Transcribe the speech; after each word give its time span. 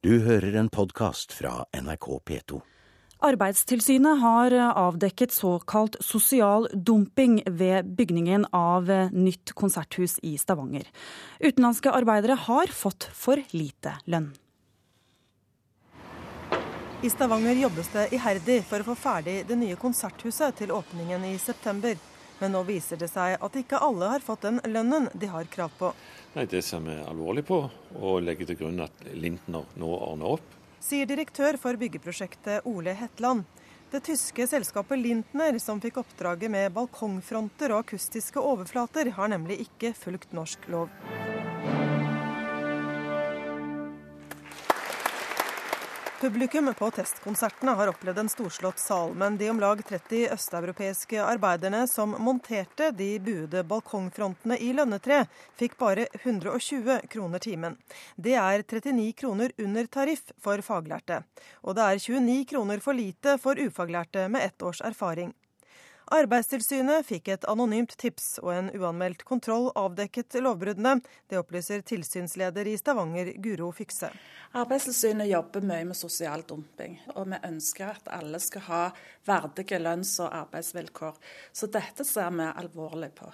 Du 0.00 0.14
hører 0.24 0.54
en 0.56 0.68
podkast 0.72 1.34
fra 1.36 1.66
NRK 1.76 2.06
P2. 2.24 2.58
Arbeidstilsynet 3.20 4.22
har 4.22 4.54
avdekket 4.56 5.34
såkalt 5.36 5.98
sosial 6.00 6.70
dumping 6.72 7.42
ved 7.44 7.90
bygningen 7.98 8.46
av 8.56 8.88
nytt 9.12 9.52
konserthus 9.52 10.16
i 10.24 10.38
Stavanger. 10.40 10.86
Utenlandske 11.36 11.92
arbeidere 11.92 12.38
har 12.46 12.72
fått 12.72 13.10
for 13.12 13.44
lite 13.52 13.92
lønn. 14.08 14.30
I 17.04 17.12
Stavanger 17.12 17.60
jobbes 17.60 17.92
det 17.92 18.06
iherdig 18.16 18.62
for 18.72 18.80
å 18.80 18.88
få 18.88 18.96
ferdig 19.02 19.42
det 19.52 19.60
nye 19.60 19.76
konserthuset 19.76 20.62
til 20.62 20.72
åpningen 20.72 21.28
i 21.28 21.36
september. 21.36 22.00
Men 22.40 22.54
nå 22.56 22.62
viser 22.68 23.00
det 23.00 23.10
seg 23.12 23.36
at 23.36 23.56
ikke 23.60 23.80
alle 23.84 24.08
har 24.14 24.24
fått 24.24 24.46
den 24.46 24.60
lønnen 24.64 25.10
de 25.12 25.28
har 25.28 25.48
krav 25.52 25.72
på. 25.78 25.92
Nei, 26.34 26.46
Det 26.46 26.62
ser 26.64 26.80
vi 26.80 26.96
alvorlig 27.04 27.44
på, 27.44 27.62
og 28.00 28.22
legger 28.24 28.48
til 28.48 28.60
grunn 28.62 28.80
at 28.84 29.04
Lintner 29.12 29.66
nå 29.76 29.90
ordner 29.96 30.36
opp. 30.38 30.56
Sier 30.80 31.06
direktør 31.06 31.58
for 31.60 31.76
byggeprosjektet 31.76 32.64
Ole 32.64 32.94
Hetland. 32.96 33.44
Det 33.90 34.00
tyske 34.06 34.46
selskapet 34.46 35.00
Lintner, 35.02 35.58
som 35.58 35.80
fikk 35.82 35.98
oppdraget 36.00 36.50
med 36.50 36.72
balkongfronter 36.72 37.74
og 37.74 37.84
akustiske 37.84 38.40
overflater, 38.40 39.10
har 39.16 39.32
nemlig 39.32 39.60
ikke 39.66 39.92
fulgt 39.98 40.32
norsk 40.32 40.70
lov. 40.70 40.88
Publikum 46.20 46.74
på 46.78 46.90
testkonsertene 46.92 47.72
har 47.78 47.88
opplevd 47.88 48.18
en 48.20 48.28
storslått 48.28 48.78
sal, 48.78 49.14
men 49.16 49.38
de 49.40 49.46
om 49.48 49.60
lag 49.62 49.80
30 49.88 50.26
østeuropeiske 50.34 51.22
arbeiderne 51.24 51.86
som 51.88 52.12
monterte 52.20 52.90
de 52.92 53.14
buede 53.24 53.62
balkongfrontene 53.64 54.58
i 54.60 54.68
Lønnetre, 54.76 55.22
fikk 55.56 55.78
bare 55.80 56.10
120 56.20 57.08
kroner 57.08 57.40
timen. 57.40 57.78
Det 58.20 58.36
er 58.36 58.60
39 58.60 59.14
kroner 59.16 59.56
under 59.64 59.88
tariff 59.88 60.34
for 60.36 60.60
faglærte, 60.60 61.22
og 61.64 61.80
det 61.80 61.88
er 61.88 62.04
29 62.04 62.44
kroner 62.52 62.84
for 62.84 63.00
lite 63.00 63.38
for 63.40 63.56
ufaglærte 63.56 64.28
med 64.28 64.44
ett 64.44 64.60
års 64.60 64.84
erfaring. 64.84 65.32
Arbeidstilsynet 66.10 67.06
fikk 67.06 67.28
et 67.30 67.44
anonymt 67.46 67.92
tips, 67.94 68.40
og 68.42 68.50
en 68.50 68.70
uanmeldt 68.74 69.20
kontroll 69.28 69.68
avdekket 69.78 70.40
lovbruddene. 70.42 70.96
Det 71.30 71.38
opplyser 71.38 71.84
tilsynsleder 71.86 72.66
i 72.66 72.72
Stavanger, 72.80 73.30
Guro 73.38 73.68
Fikse. 73.70 74.10
Arbeidstilsynet 74.58 75.30
jobber 75.30 75.62
mye 75.70 75.86
med 75.92 75.98
sosial 75.98 76.42
dumping, 76.48 76.98
og 77.14 77.30
vi 77.30 77.38
ønsker 77.52 77.92
at 77.92 78.10
alle 78.18 78.42
skal 78.42 78.66
ha 78.66 78.82
verdige 79.30 79.78
lønns- 79.78 80.16
og 80.18 80.34
arbeidsvilkår. 80.40 81.22
Så 81.54 81.70
dette 81.70 82.02
ser 82.02 82.34
vi 82.34 82.50
alvorlig 82.50 83.12
på. 83.14 83.30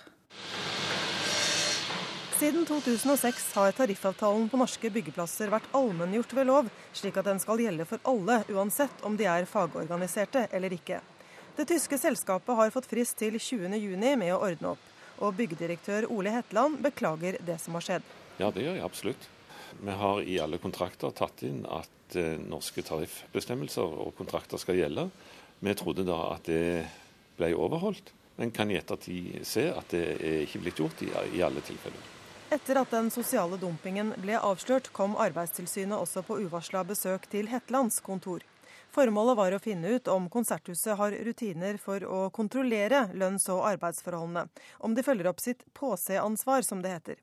Siden 2.37 2.69
2006 2.69 3.53
har 3.57 3.73
tariffavtalen 3.73 4.51
på 4.53 4.61
norske 4.61 4.93
byggeplasser 4.93 5.49
vært 5.49 5.73
allmenngjort 5.73 6.37
ved 6.37 6.51
lov, 6.53 6.73
slik 6.93 7.17
at 7.17 7.33
den 7.33 7.41
skal 7.41 7.65
gjelde 7.65 7.89
for 7.89 8.05
alle, 8.05 8.43
uansett 8.53 9.01
om 9.09 9.17
de 9.17 9.25
er 9.25 9.49
fagorganiserte 9.49 10.51
eller 10.53 10.77
ikke. 10.77 11.01
Det 11.57 11.65
tyske 11.65 11.97
selskapet 11.99 12.57
har 12.57 12.71
fått 12.75 12.89
frist 12.91 13.17
til 13.17 13.39
20.6 13.41 14.17
med 14.21 14.35
å 14.35 14.43
ordne 14.45 14.75
opp. 14.75 14.83
Og 15.25 15.33
byggdirektør 15.39 16.05
Ole 16.13 16.35
Hetland 16.35 16.83
beklager 16.85 17.39
det 17.41 17.57
som 17.63 17.79
har 17.79 17.85
skjedd. 17.87 18.11
Ja, 18.37 18.51
det 18.53 18.67
gjør 18.67 18.77
jeg 18.77 18.85
absolutt. 18.85 19.29
Vi 19.81 19.95
har 20.03 20.21
i 20.21 20.37
alle 20.41 20.61
kontrakter 20.61 21.15
tatt 21.17 21.41
inn 21.49 21.63
at 21.65 22.17
eh, 22.21 22.37
norske 22.37 22.85
tariffbestemmelser 22.85 23.97
og 24.05 24.13
kontrakter 24.19 24.61
skal 24.61 24.77
gjelde. 24.77 25.07
Vi 25.65 25.75
trodde 25.81 26.05
da 26.05 26.19
at 26.35 26.45
det 26.51 26.85
ble 27.39 27.49
overholdt, 27.57 28.13
men 28.37 28.53
kan 28.53 28.69
i 28.71 28.77
ettertid 28.77 29.41
se 29.49 29.71
at 29.73 29.89
det 29.97 30.05
er 30.21 30.43
ikke 30.45 30.61
blitt 30.67 30.83
gjort 30.83 31.01
i, 31.07 31.09
i 31.39 31.43
alle 31.45 31.65
tilfeller. 31.65 32.13
Etter 32.53 32.79
at 32.79 32.93
den 32.93 33.09
sosiale 33.11 33.57
dumpingen 33.59 34.13
ble 34.23 34.37
avslørt, 34.37 34.93
kom 34.95 35.17
Arbeidstilsynet 35.19 35.97
også 35.97 36.23
på 36.29 36.37
uvarsla 36.45 36.85
besøk 36.87 37.25
til 37.33 37.49
Hetlands 37.51 37.99
kontor. 38.05 38.45
Formålet 38.97 39.37
var 39.37 39.53
å 39.53 39.61
finne 39.61 39.91
ut 39.93 40.09
om 40.09 40.31
Konserthuset 40.33 40.97
har 40.97 41.13
rutiner 41.27 41.77
for 41.77 42.01
å 42.01 42.21
kontrollere 42.33 43.03
lønns- 43.13 43.45
og 43.53 43.67
arbeidsforholdene, 43.69 44.47
om 44.81 44.95
de 44.97 45.03
følger 45.05 45.29
opp 45.29 45.43
sitt 45.45 45.67
påseansvar, 45.77 46.65
som 46.65 46.81
det 46.81 46.95
heter. 46.95 47.19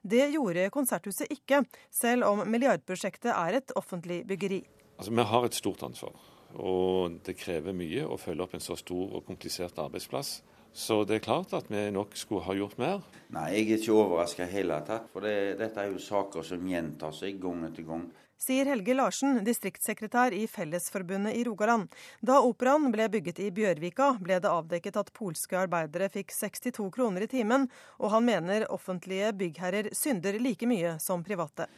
Det 0.00 0.22
gjorde 0.32 0.70
Konserthuset 0.72 1.28
ikke, 1.34 1.66
selv 1.92 2.24
om 2.30 2.40
milliardprosjektet 2.48 3.28
er 3.34 3.58
et 3.58 3.74
offentlig 3.76 4.22
byggeri. 4.30 4.62
Altså, 4.96 5.12
Vi 5.12 5.26
har 5.32 5.44
et 5.44 5.58
stort 5.58 5.82
ansvar, 5.84 6.16
og 6.56 7.20
det 7.22 7.36
krever 7.36 7.76
mye 7.76 8.06
å 8.08 8.16
følge 8.16 8.46
opp 8.46 8.54
en 8.54 8.64
så 8.64 8.76
stor 8.80 9.12
og 9.18 9.26
komplisert 9.26 9.76
arbeidsplass. 9.76 10.40
Så 10.72 11.04
det 11.04 11.18
er 11.18 11.26
klart 11.26 11.52
at 11.52 11.68
vi 11.68 11.90
nok 11.92 12.16
skulle 12.16 12.46
ha 12.46 12.54
gjort 12.56 12.78
mer. 12.78 13.04
Nei, 13.28 13.50
jeg 13.52 13.68
er 13.68 13.82
ikke 13.82 14.00
overraska 14.00 14.46
i 14.46 14.52
hele 14.52 14.80
tatt. 14.86 15.12
For 15.12 15.20
det, 15.20 15.58
dette 15.60 15.84
er 15.84 15.92
jo 15.92 16.00
saker 16.00 16.40
som 16.42 16.64
gjentar 16.64 17.12
seg 17.12 17.36
gang 17.42 17.66
etter 17.68 17.84
gang 17.84 18.08
sier 18.38 18.68
Helge 18.70 18.94
Larsen, 18.94 19.40
distriktssekretær 19.44 20.34
i 20.36 20.46
Fellesforbundet 20.50 21.36
i 21.36 21.42
Rogaland. 21.46 21.90
Da 22.20 22.38
operaen 22.46 22.92
ble 22.94 23.08
bygget 23.12 23.42
i 23.42 23.50
Bjørvika, 23.54 24.14
ble 24.22 24.38
det 24.42 24.52
avdekket 24.52 25.00
at 25.02 25.12
polske 25.16 25.58
arbeidere 25.58 26.08
fikk 26.14 26.32
62 26.34 26.88
kroner 26.94 27.26
i 27.26 27.30
timen, 27.30 27.66
og 27.98 28.14
han 28.14 28.26
mener 28.28 28.68
offentlige 28.72 29.34
byggherrer 29.42 29.90
synder 29.96 30.38
like 30.40 30.68
mye 30.70 30.96
som 31.02 31.26
private. 31.26 31.68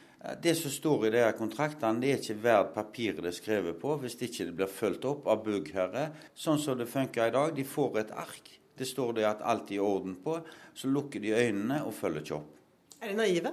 Det 0.43 0.53
som 0.59 0.73
står 0.73 1.07
i 1.09 1.15
de 1.15 1.25
kontraktene, 1.39 2.03
det 2.03 2.13
er 2.13 2.19
ikke 2.21 2.41
verdt 2.43 2.75
papiret 2.75 3.23
det 3.25 3.31
er 3.33 3.39
skrevet 3.39 3.79
på, 3.81 3.97
hvis 4.03 4.19
det 4.21 4.29
ikke 4.29 4.51
blir 4.59 4.69
fulgt 4.69 5.07
opp 5.09 5.31
av 5.33 5.41
byggherre. 5.47 6.11
Sånn 6.37 6.61
som 6.61 6.77
det 6.77 6.91
funker 6.93 7.31
i 7.31 7.35
dag, 7.37 7.55
de 7.57 7.65
får 7.65 8.03
et 8.03 8.13
ark. 8.13 8.53
Det 8.77 8.89
står 8.89 9.17
det 9.17 9.27
at 9.29 9.41
alt 9.45 9.73
er 9.73 9.79
i 9.79 9.83
orden 9.85 10.15
på. 10.25 10.39
Så 10.77 10.93
lukker 10.93 11.21
de 11.25 11.33
øynene 11.37 11.83
og 11.85 11.97
følger 11.97 12.25
ikke 12.25 12.37
opp. 12.37 12.55
Er 13.01 13.13
de 13.13 13.17
naive? 13.17 13.53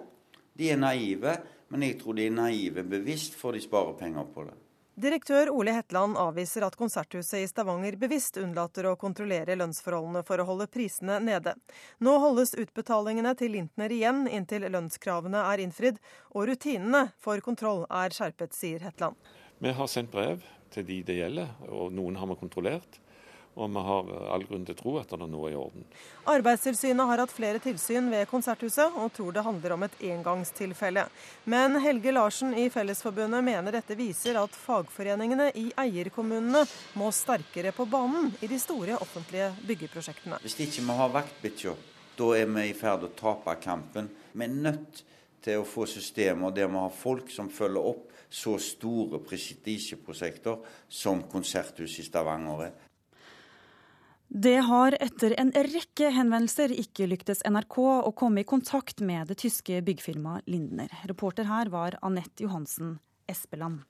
De 0.57 0.71
er 0.73 0.81
naive. 0.81 1.37
Men 1.67 1.83
jeg 1.83 1.97
tror 1.99 2.15
de 2.15 2.27
er 2.27 2.31
naive 2.31 2.83
bevisst, 2.87 3.35
for 3.35 3.55
de 3.55 3.59
sparer 3.59 3.97
penger 3.99 4.27
på 4.31 4.45
det. 4.47 4.55
Direktør 4.97 5.51
Ole 5.53 5.75
Hetland 5.75 6.17
avviser 6.17 6.63
at 6.65 6.75
Konserthuset 6.79 7.43
i 7.43 7.47
Stavanger 7.49 7.99
bevisst 8.01 8.39
unnlater 8.41 8.87
å 8.89 8.95
kontrollere 8.97 9.53
lønnsforholdene 9.59 10.23
for 10.25 10.41
å 10.41 10.45
holde 10.47 10.65
prisene 10.73 11.19
nede. 11.21 11.53
Nå 12.01 12.15
holdes 12.23 12.55
utbetalingene 12.57 13.35
til 13.37 13.53
Lintner 13.53 13.93
igjen 13.93 14.23
inntil 14.25 14.65
lønnskravene 14.73 15.43
er 15.51 15.61
innfridd, 15.61 15.99
og 16.33 16.47
rutinene 16.49 17.11
for 17.21 17.43
kontroll 17.45 17.83
er 17.93 18.15
skjerpet, 18.15 18.57
sier 18.57 18.87
Hetland. 18.87 19.19
Vi 19.61 19.75
har 19.77 19.91
sendt 19.91 20.09
brev 20.15 20.41
til 20.73 20.87
de 20.89 21.03
det 21.05 21.19
gjelder, 21.19 21.53
og 21.69 21.93
noen 21.93 22.17
har 22.17 22.31
vi 22.31 22.39
kontrollert. 22.41 22.97
Og 23.57 23.71
vi 23.73 23.83
har 23.87 24.11
all 24.35 24.45
grunn 24.45 24.65
til 24.67 24.75
å 24.75 24.77
tro 24.77 24.91
at 25.01 25.09
det 25.09 25.27
nå 25.31 25.39
er 25.47 25.55
i 25.55 25.57
orden. 25.57 25.85
Arbeidstilsynet 26.29 27.09
har 27.09 27.23
hatt 27.23 27.33
flere 27.33 27.61
tilsyn 27.63 28.11
ved 28.13 28.27
Konserthuset, 28.29 28.93
og 28.93 29.09
tror 29.15 29.33
det 29.33 29.45
handler 29.47 29.73
om 29.73 29.85
et 29.87 29.97
engangstilfelle. 30.11 31.07
Men 31.49 31.79
Helge 31.81 32.13
Larsen 32.13 32.53
i 32.53 32.67
Fellesforbundet 32.73 33.45
mener 33.47 33.73
dette 33.73 33.97
viser 33.97 34.37
at 34.37 34.53
fagforeningene 34.53 35.49
i 35.57 35.67
eierkommunene 35.81 36.63
må 37.01 37.09
sterkere 37.15 37.73
på 37.73 37.87
banen 37.89 38.29
i 38.45 38.51
de 38.51 38.61
store 38.61 38.99
offentlige 39.01 39.49
byggeprosjektene. 39.65 40.41
Hvis 40.45 40.59
ikke 40.67 40.85
vi 40.85 40.97
har 41.01 41.13
vaktbikkja, 41.17 41.75
da 42.17 42.31
er 42.37 42.49
vi 42.49 42.69
i 42.69 42.77
ferd 42.77 43.03
med 43.03 43.11
å 43.11 43.17
tape 43.17 43.57
kampen. 43.63 44.11
Vi 44.33 44.45
er 44.45 44.59
nødt 44.69 45.03
til 45.45 45.61
å 45.61 45.67
få 45.67 45.85
systemer 45.89 46.53
der 46.53 46.69
vi 46.69 46.81
har 46.81 46.93
folk 46.93 47.31
som 47.33 47.49
følger 47.53 47.93
opp 47.93 48.11
så 48.29 48.57
store 48.59 49.21
prestisjeprosjekter 49.23 50.57
som 50.89 51.23
Konserthuset 51.31 52.03
i 52.03 52.07
Stavanger 52.09 52.67
er. 52.67 52.86
Det 54.27 54.57
har 54.57 54.91
etter 54.99 55.31
en 55.39 55.53
rekke 55.55 56.09
henvendelser 56.11 56.73
ikke 56.75 57.05
lyktes 57.07 57.39
NRK 57.47 57.77
å 57.79 58.11
komme 58.11 58.43
i 58.43 58.47
kontakt 58.47 58.99
med 58.99 59.29
det 59.31 59.37
tyske 59.39 59.79
byggfirmaet 59.87 60.43
Lindner. 60.51 60.91
Reporter 61.07 61.47
her 61.47 61.71
var 61.71 61.95
Anette 62.03 62.43
Johansen 62.43 62.97
Espeland. 63.31 63.85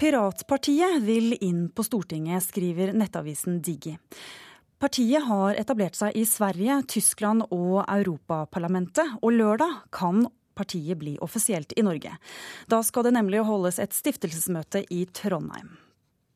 Piratpartiet 0.00 1.02
vil 1.02 1.34
inn 1.42 1.66
på 1.74 1.82
Stortinget, 1.84 2.46
skriver 2.46 2.94
nettavisen 2.94 3.58
Digi. 3.60 3.98
Partiet 4.80 5.26
har 5.26 5.58
etablert 5.60 5.98
seg 5.98 6.14
i 6.16 6.22
Sverige, 6.24 6.78
Tyskland 6.88 7.50
og 7.50 7.82
Europaparlamentet, 7.82 9.18
og 9.20 9.34
lørdag 9.34 9.82
kan 9.92 10.22
partiet 10.60 11.00
bli 11.00 11.16
offisielt 11.24 11.72
i 11.76 11.86
Norge. 11.86 12.16
Da 12.68 12.82
skal 12.86 13.08
det 13.08 13.16
nemlig 13.16 13.46
holdes 13.48 13.80
et 13.82 13.96
stiftelsesmøte 13.96 14.84
i 14.92 15.06
Trondheim. 15.16 15.78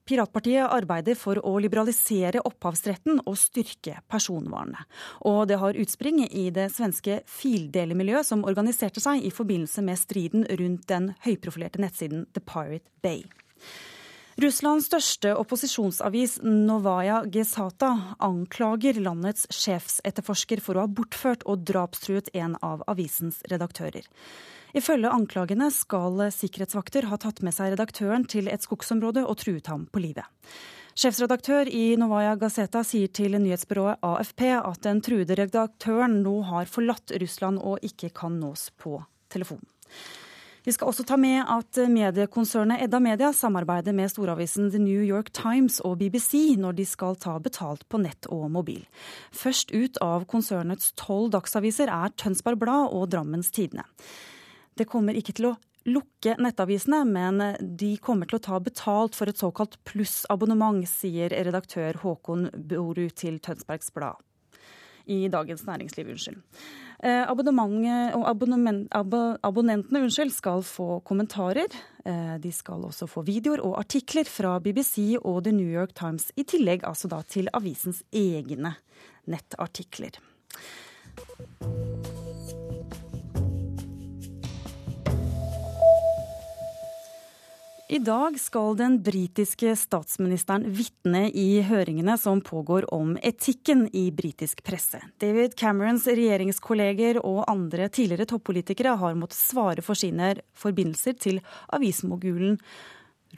Piratpartiet 0.04 0.68
arbeider 0.68 1.16
for 1.16 1.38
å 1.40 1.54
liberalisere 1.64 2.42
opphavsretten 2.44 3.22
og 3.24 3.38
styrke 3.40 4.02
personvernet. 4.12 4.84
Og 5.24 5.46
det 5.48 5.56
har 5.62 5.78
utspring 5.80 6.20
i 6.26 6.50
det 6.52 6.66
svenske 6.74 7.22
fildelemiljøet 7.38 8.28
som 8.28 8.44
organiserte 8.44 9.00
seg 9.00 9.24
i 9.24 9.32
forbindelse 9.32 9.84
med 9.86 10.00
striden 10.02 10.44
rundt 10.60 10.84
den 10.92 11.14
høyprofilerte 11.24 11.80
nettsiden 11.80 12.26
The 12.36 12.44
Pirate 12.44 12.84
Bay. 13.00 13.24
Russlands 14.34 14.88
største 14.88 15.30
opposisjonsavis 15.38 16.40
Novaya 16.42 17.20
Gesata 17.30 17.92
anklager 18.18 18.96
landets 18.98 19.46
sjefsetterforsker 19.54 20.58
for 20.64 20.74
å 20.74 20.88
ha 20.88 20.90
bortført 20.90 21.44
og 21.46 21.62
drapstruet 21.68 22.32
en 22.34 22.56
av 22.58 22.82
avisens 22.90 23.38
redaktører. 23.52 24.02
Ifølge 24.74 25.12
anklagene 25.14 25.68
skal 25.70 26.18
sikkerhetsvakter 26.34 27.06
ha 27.12 27.18
tatt 27.22 27.44
med 27.46 27.54
seg 27.54 27.76
redaktøren 27.76 28.26
til 28.26 28.50
et 28.50 28.66
skogsområde 28.66 29.22
og 29.22 29.38
truet 29.38 29.70
ham 29.70 29.86
på 29.86 30.02
livet. 30.02 30.26
Sjefsredaktør 30.98 31.70
i 31.70 31.94
Novaya 31.98 32.34
Gazeta 32.38 32.82
sier 32.86 33.14
til 33.14 33.38
nyhetsbyrået 33.38 34.02
AFP 34.02 34.48
at 34.58 34.82
den 34.82 35.02
truede 35.02 35.38
redaktøren 35.38 36.24
nå 36.26 36.40
har 36.50 36.66
forlatt 36.70 37.14
Russland 37.22 37.62
og 37.62 37.86
ikke 37.86 38.10
kan 38.18 38.42
nås 38.42 38.72
på 38.82 38.98
telefon. 39.30 39.62
Vi 40.64 40.72
skal 40.72 40.88
også 40.88 41.04
ta 41.04 41.18
med 41.20 41.42
at 41.44 41.76
mediekonsernet 41.92 42.80
Edda 42.86 42.96
Media 43.04 43.28
samarbeider 43.36 43.92
med 43.92 44.08
storavisen 44.08 44.70
The 44.72 44.80
New 44.80 45.02
York 45.04 45.28
Times 45.36 45.76
og 45.84 45.98
BBC 46.00 46.56
når 46.56 46.78
de 46.78 46.86
skal 46.88 47.18
ta 47.20 47.34
betalt 47.36 47.84
på 47.92 48.00
nett 48.00 48.24
og 48.32 48.46
mobil. 48.54 48.80
Først 49.28 49.74
ut 49.76 50.00
av 50.00 50.24
konsernets 50.30 50.94
tolv 50.96 51.34
dagsaviser 51.34 51.92
er 51.92 52.16
Tønsberg 52.16 52.62
Blad 52.62 52.96
og 52.96 53.10
Drammens 53.12 53.52
Tidende. 53.52 53.84
Det 54.72 54.88
kommer 54.88 55.12
ikke 55.20 55.36
til 55.36 55.50
å 55.50 55.56
lukke 55.84 56.38
nettavisene, 56.40 57.02
men 57.04 57.44
de 57.60 57.98
kommer 58.00 58.30
til 58.30 58.40
å 58.40 58.46
ta 58.48 58.60
betalt 58.64 59.18
for 59.18 59.28
et 59.28 59.40
såkalt 59.40 59.76
plussabonnement, 59.84 60.80
sier 60.88 61.28
redaktør 61.44 62.00
Håkon 62.00 62.48
Boru 62.56 63.10
til 63.12 63.36
Tønsbergs 63.44 63.92
Blad. 63.92 64.16
I 65.04 65.28
Dagens 65.28 65.66
Næringsliv, 65.68 66.08
unnskyld. 66.14 66.40
Eh, 67.02 67.24
abonnentene 69.42 70.02
unnskyld, 70.04 70.32
skal 70.32 70.62
få 70.66 71.00
kommentarer. 71.06 71.74
Eh, 72.04 72.36
de 72.40 72.52
skal 72.52 72.84
også 72.86 73.08
få 73.10 73.24
videoer 73.26 73.64
og 73.64 73.78
artikler 73.80 74.28
fra 74.28 74.58
BBC 74.60 75.16
og 75.20 75.44
The 75.44 75.52
New 75.56 75.68
York 75.68 75.94
Times, 75.94 76.30
i 76.36 76.44
tillegg 76.44 76.84
altså 76.86 77.10
til 77.28 77.48
avisens 77.52 78.02
egne 78.12 78.76
nettartikler. 79.26 80.20
I 87.94 88.00
dag 88.02 88.34
skal 88.42 88.72
den 88.74 88.96
britiske 89.06 89.70
statsministeren 89.78 90.64
vitne 90.74 91.28
i 91.30 91.60
høringene 91.62 92.16
som 92.18 92.40
pågår 92.42 92.88
om 92.94 93.12
etikken 93.22 93.84
i 93.94 94.08
britisk 94.10 94.64
presse. 94.66 94.98
David 95.22 95.54
Camerons 95.60 96.08
regjeringskolleger 96.10 97.20
og 97.22 97.44
andre 97.46 97.86
tidligere 97.94 98.26
toppolitikere 98.32 98.96
har 98.98 99.14
måttet 99.14 99.38
svare 99.38 99.84
for 99.86 99.94
sine 99.94 100.32
forbindelser 100.58 101.14
til 101.22 101.38
avismogulen 101.70 102.58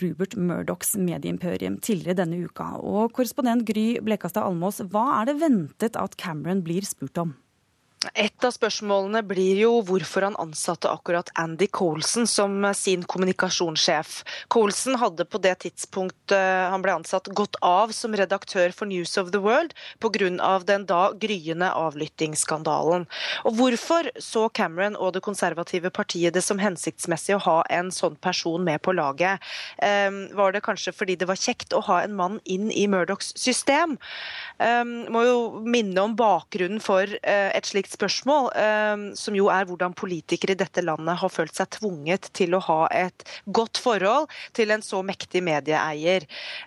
Rubert 0.01 0.39
Murdochs 0.41 0.97
medieimperium 0.97 1.77
tidligere 1.85 2.23
denne 2.23 2.41
uka. 2.49 2.79
Og 2.81 3.13
korrespondent 3.13 3.69
Gry 3.69 3.99
Blekastad 4.01 4.49
Almås, 4.49 4.81
hva 4.89 5.19
er 5.19 5.35
det 5.35 5.41
ventet 5.45 6.01
at 6.01 6.17
Cameron 6.17 6.65
blir 6.65 6.89
spurt 6.89 7.21
om? 7.21 7.37
Et 8.15 8.45
av 8.45 8.53
spørsmålene 8.53 9.23
blir 9.27 9.57
jo 9.63 9.71
hvorfor 9.89 10.27
han 10.27 10.37
ansatte 10.41 10.89
akkurat 10.91 11.31
Andy 11.41 11.67
Colson 11.73 12.27
som 12.29 12.61
sin 12.77 13.03
kommunikasjonssjef. 13.09 14.21
Colson 14.53 14.99
hadde 15.01 15.25
på 15.25 15.41
det 15.43 15.55
tidspunktet 15.65 16.37
han 16.71 16.85
ble 16.85 16.93
ansatt 16.99 17.31
gått 17.37 17.57
av 17.65 17.95
som 17.97 18.15
redaktør 18.17 18.75
for 18.77 18.89
News 18.91 19.17
of 19.17 19.33
the 19.33 19.41
World 19.43 19.73
pga. 20.01 20.59
den 20.67 20.85
da 20.87 21.13
gryende 21.13 21.71
avlyttingsskandalen. 21.73 23.07
Og 23.45 23.57
Hvorfor 23.57 24.11
så 24.21 24.49
Cameron 24.49 24.97
og 24.97 25.15
det 25.15 25.25
konservative 25.25 25.91
partiet 25.91 26.35
det 26.35 26.45
som 26.45 26.59
hensiktsmessig 26.59 27.37
å 27.37 27.45
ha 27.49 27.63
en 27.71 27.91
sånn 27.91 28.17
person 28.21 28.63
med 28.63 28.83
på 28.83 28.93
laget? 28.93 29.41
Um, 29.83 30.29
var 30.37 30.53
det 30.53 30.63
kanskje 30.63 30.93
fordi 30.93 31.17
det 31.17 31.29
var 31.29 31.41
kjekt 31.41 31.73
å 31.73 31.81
ha 31.89 32.03
en 32.05 32.15
mann 32.15 32.41
inn 32.45 32.71
i 32.71 32.87
Murdochs 32.87 33.33
system? 33.37 33.97
Um, 34.61 35.09
må 35.13 35.25
jo 35.25 35.39
minne 35.65 36.01
om 36.05 36.17
bakgrunnen 36.17 36.81
for 36.81 37.05
uh, 37.05 37.51
et 37.57 37.67
slikt 37.67 37.86
spørsmål, 37.93 38.51
ehm, 38.59 39.05
som 39.19 39.37
jo 39.37 39.49
er 39.53 39.67
hvordan 39.69 39.95
politikere 39.97 40.57
i 40.57 40.61
dette 40.61 40.83
landet 40.85 41.21
har 41.21 41.33
følt 41.33 41.55
seg 41.57 41.71
tvunget 41.79 42.31
til 42.37 42.57
å 42.57 42.63
ha 42.67 42.81
et 42.95 43.27
godt 43.47 43.81
forhold 43.83 44.31
til 44.57 44.75
en 44.75 44.83
så 44.85 45.03
mektig 45.07 45.43
medieeier. 45.47 46.27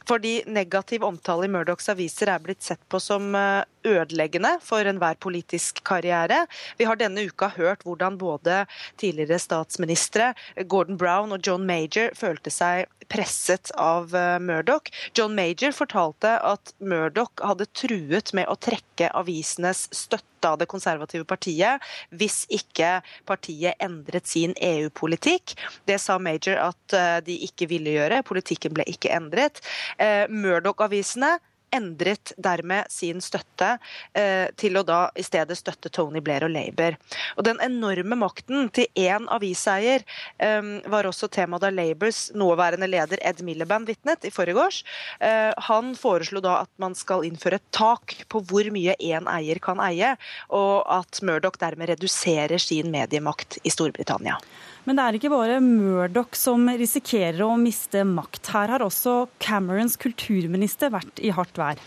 Fordi 0.09 0.43
negativ 0.47 1.03
omtale 1.07 1.47
i 1.47 1.51
Murdochs 1.51 1.89
aviser 1.91 2.31
er 2.33 2.43
blitt 2.43 2.63
sett 2.65 2.81
på 2.89 3.01
som 3.03 3.33
eh, 3.35 3.63
ødeleggende 3.87 4.57
for 4.63 4.85
enhver 4.87 5.17
politisk 5.23 5.83
karriere. 5.87 6.45
Vi 6.77 6.87
har 6.87 6.99
denne 6.99 7.25
uka 7.27 7.51
hørt 7.55 7.85
hvordan 7.87 8.17
både 8.19 8.65
tidligere 8.99 9.39
statsministre 9.39 10.33
Gordon 10.67 10.97
Brown 10.99 11.35
og 11.35 11.45
John 11.45 11.65
Major 11.67 12.11
følte 12.17 12.51
seg 12.53 12.87
presset 13.09 13.71
av 13.75 14.15
eh, 14.15 14.37
Murdoch. 14.39 14.91
John 15.17 15.35
Major 15.35 15.73
fortalte 15.75 16.35
at 16.45 16.73
Murdoch 16.77 17.41
hadde 17.41 17.69
truet 17.73 18.33
med 18.37 18.49
å 18.49 18.57
trekke 18.59 19.09
avisenes 19.17 19.87
støtte 19.95 20.47
av 20.47 20.59
det 20.61 20.69
konservative 20.71 21.08
partiet 21.27 21.83
hvis 22.15 22.43
ikke 22.53 22.99
partiet 23.29 23.79
endret 23.83 24.27
sin 24.29 24.55
EU-politikk. 24.55 25.55
Det 25.89 25.99
sa 26.01 26.17
Major 26.21 26.59
at 26.69 26.97
eh, 26.97 27.19
de 27.25 27.37
ikke 27.49 27.69
ville 27.71 27.95
gjøre. 27.97 28.23
Politikken 28.27 28.75
ble 28.77 28.85
ikke 28.89 29.13
endret. 29.15 29.61
Eh, 29.99 30.25
Murdoch-avisene 30.29 31.37
endret 31.75 32.33
dermed 32.37 32.89
sin 32.91 33.21
støtte 33.23 33.75
eh, 34.17 34.47
til 34.59 34.77
å 34.79 34.83
da 34.85 34.99
i 35.15 35.25
stedet 35.25 35.57
støtte 35.57 35.91
Tony 35.93 36.21
Blair 36.23 36.45
og 36.47 36.53
Labour. 36.53 36.97
Og 37.37 37.45
Den 37.47 37.61
enorme 37.63 38.17
makten 38.19 38.69
til 38.75 38.89
én 38.99 39.27
aviseier 39.31 40.05
eh, 40.37 40.71
var 40.89 41.09
også 41.09 41.29
tema 41.31 41.59
da 41.61 41.71
Labours 41.73 42.29
nåværende 42.35 42.89
leder 42.89 43.21
Ed 43.25 43.43
Miliband 43.45 43.89
vitnet 43.89 44.25
i 44.27 44.33
forgårs. 44.33 44.83
Eh, 45.19 45.51
han 45.69 45.93
foreslo 45.99 46.43
da 46.43 46.59
at 46.63 46.71
man 46.81 46.95
skal 46.97 47.25
innføre 47.27 47.59
et 47.59 47.69
tak 47.75 48.17
på 48.29 48.43
hvor 48.49 48.71
mye 48.73 48.95
én 48.99 49.29
eier 49.31 49.61
kan 49.63 49.81
eie, 49.83 50.15
og 50.49 50.83
at 50.89 51.21
Murdoch 51.25 51.59
dermed 51.61 51.93
reduserer 51.93 52.61
sin 52.61 52.91
mediemakt 52.93 53.59
i 53.63 53.73
Storbritannia. 53.73 54.39
Men 54.87 54.97
det 54.97 55.05
er 55.05 55.17
ikke 55.17 55.31
bare 55.33 55.59
Murdoch 55.63 56.37
som 56.39 56.63
risikerer 56.79 57.41
å 57.45 57.57
miste 57.59 58.05
makt. 58.07 58.51
Her 58.53 58.75
har 58.75 58.85
også 58.85 59.25
Camerons 59.43 59.97
kulturminister 59.99 60.93
vært 60.93 61.19
i 61.23 61.33
hardt 61.35 61.59
vær. 61.59 61.81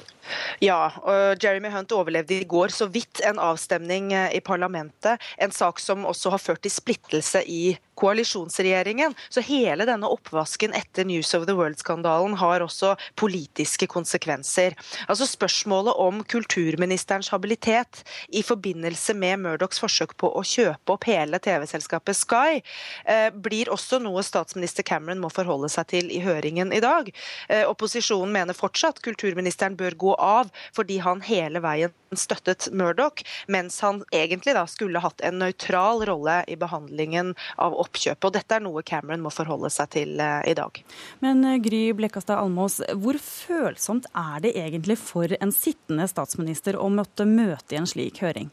Ja, 0.62 0.92
og 1.02 1.42
Jeremy 1.42 1.70
Hunt 1.72 1.92
overlevde 1.92 2.40
i 2.40 2.48
går 2.48 2.72
så 2.74 2.86
vidt 2.92 3.22
en 3.26 3.40
avstemning 3.42 4.12
eh, 4.12 4.36
i 4.36 4.40
parlamentet. 4.44 5.22
En 5.38 5.54
sak 5.54 5.80
som 5.82 6.06
også 6.08 6.34
har 6.34 6.42
ført 6.42 6.62
til 6.62 6.74
splittelse 6.74 7.42
i 7.46 7.76
koalisjonsregjeringen. 7.98 9.14
Så 9.28 9.42
hele 9.46 9.86
denne 9.88 10.08
oppvasken 10.10 10.74
etter 10.76 11.06
News 11.06 11.34
of 11.36 11.46
the 11.46 11.56
World-skandalen 11.56 12.36
har 12.40 12.64
også 12.64 12.94
politiske 13.20 13.86
konsekvenser. 13.90 14.76
Altså 15.08 15.28
Spørsmålet 15.28 15.94
om 16.00 16.22
kulturministerens 16.24 17.30
habilitet 17.32 18.02
i 18.28 18.42
forbindelse 18.46 19.14
med 19.18 19.42
Murdochs 19.44 19.80
forsøk 19.82 20.16
på 20.20 20.30
å 20.32 20.44
kjøpe 20.46 20.96
opp 20.96 21.06
hele 21.08 21.40
TV-selskapet 21.42 22.16
Sky, 22.16 22.62
eh, 23.06 23.28
blir 23.30 23.70
også 23.72 24.00
noe 24.02 24.22
statsminister 24.26 24.86
Cameron 24.86 25.22
må 25.22 25.30
forholde 25.32 25.70
seg 25.72 25.88
til 25.92 26.10
i 26.12 26.20
høringen 26.24 26.72
i 26.72 26.80
dag. 26.82 27.10
Eh, 27.48 27.64
opposisjonen 27.68 28.32
mener 28.32 28.56
fortsatt 28.56 29.02
kulturministeren 29.04 29.76
bør 29.76 29.96
gå 29.98 30.11
av 30.18 30.52
fordi 30.76 30.98
han 31.04 31.22
hele 31.26 31.62
veien 31.62 31.92
støttet 32.12 32.68
Murdoch, 32.72 33.22
mens 33.48 33.80
han 33.80 34.02
egentlig 34.12 34.54
da 34.56 34.66
skulle 34.68 35.00
hatt 35.00 35.22
en 35.24 35.38
nøytral 35.40 36.04
rolle 36.08 36.42
i 36.50 36.58
behandlingen 36.60 37.34
av 37.56 37.76
oppkjøpet. 37.80 38.26
Og 38.28 38.34
dette 38.36 38.58
er 38.58 38.64
noe 38.64 38.84
Cameron 38.86 39.24
må 39.24 39.32
forholde 39.32 39.70
seg 39.72 39.92
til 39.96 40.20
eh, 40.20 40.42
i 40.50 40.56
dag. 40.58 40.82
Men 41.24 41.44
eh, 41.48 41.58
Gry 41.64 41.82
Blekkastad 41.96 42.42
Almås, 42.42 42.80
hvor 43.00 43.18
følsomt 43.22 44.10
er 44.12 44.44
det 44.44 44.54
egentlig 44.60 44.98
for 45.00 45.32
en 45.40 45.54
sittende 45.56 46.08
statsminister 46.10 46.76
å 46.76 46.90
måtte 46.92 47.28
møte 47.28 47.76
i 47.76 47.80
en 47.80 47.88
slik 47.88 48.22
høring? 48.24 48.52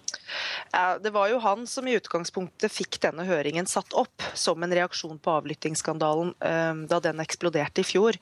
Det 1.03 1.11
var 1.13 1.29
jo 1.31 1.39
han 1.43 1.65
som 1.67 1.87
i 1.87 1.95
utgangspunktet 1.97 2.71
fikk 2.71 2.99
denne 3.03 3.25
høringen 3.27 3.67
satt 3.69 3.93
opp 3.97 4.23
som 4.33 4.63
en 4.63 4.73
reaksjon 4.73 5.19
på 5.19 5.31
avlyttingsskandalen 5.39 6.33
um, 6.39 6.83
da 6.89 6.99
den 7.03 7.21
eksploderte 7.23 7.83
i 7.83 7.87
fjor. 7.87 8.17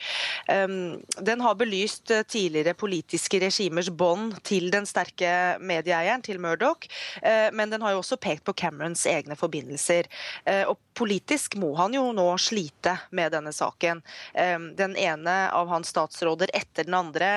Um, 0.48 1.00
den 1.20 1.42
har 1.44 1.58
belyst 1.60 2.12
tidligere 2.30 2.76
politiske 2.78 3.42
regimers 3.42 3.90
bånd 3.90 4.38
til 4.48 4.70
den 4.74 4.88
sterke 4.90 5.58
medieeieren, 5.60 6.24
til 6.26 6.42
Murdoch, 6.44 6.88
uh, 7.24 7.50
men 7.54 7.74
den 7.74 7.84
har 7.86 7.96
jo 7.96 8.04
også 8.04 8.20
pekt 8.22 8.46
på 8.48 8.56
Camerons 8.58 9.06
egne 9.10 9.38
forbindelser. 9.40 10.10
Uh, 10.48 10.74
og 10.74 10.78
politisk 10.98 11.58
må 11.62 11.74
han 11.78 11.96
jo 11.98 12.10
nå 12.16 12.28
slite 12.42 12.98
med 13.16 13.34
denne 13.36 13.54
saken. 13.56 14.04
Um, 14.34 14.72
den 14.78 14.98
ene 15.00 15.38
av 15.54 15.70
hans 15.72 15.94
statsråder 15.94 16.52
etter 16.58 16.88
den 16.88 16.96
andre 16.98 17.28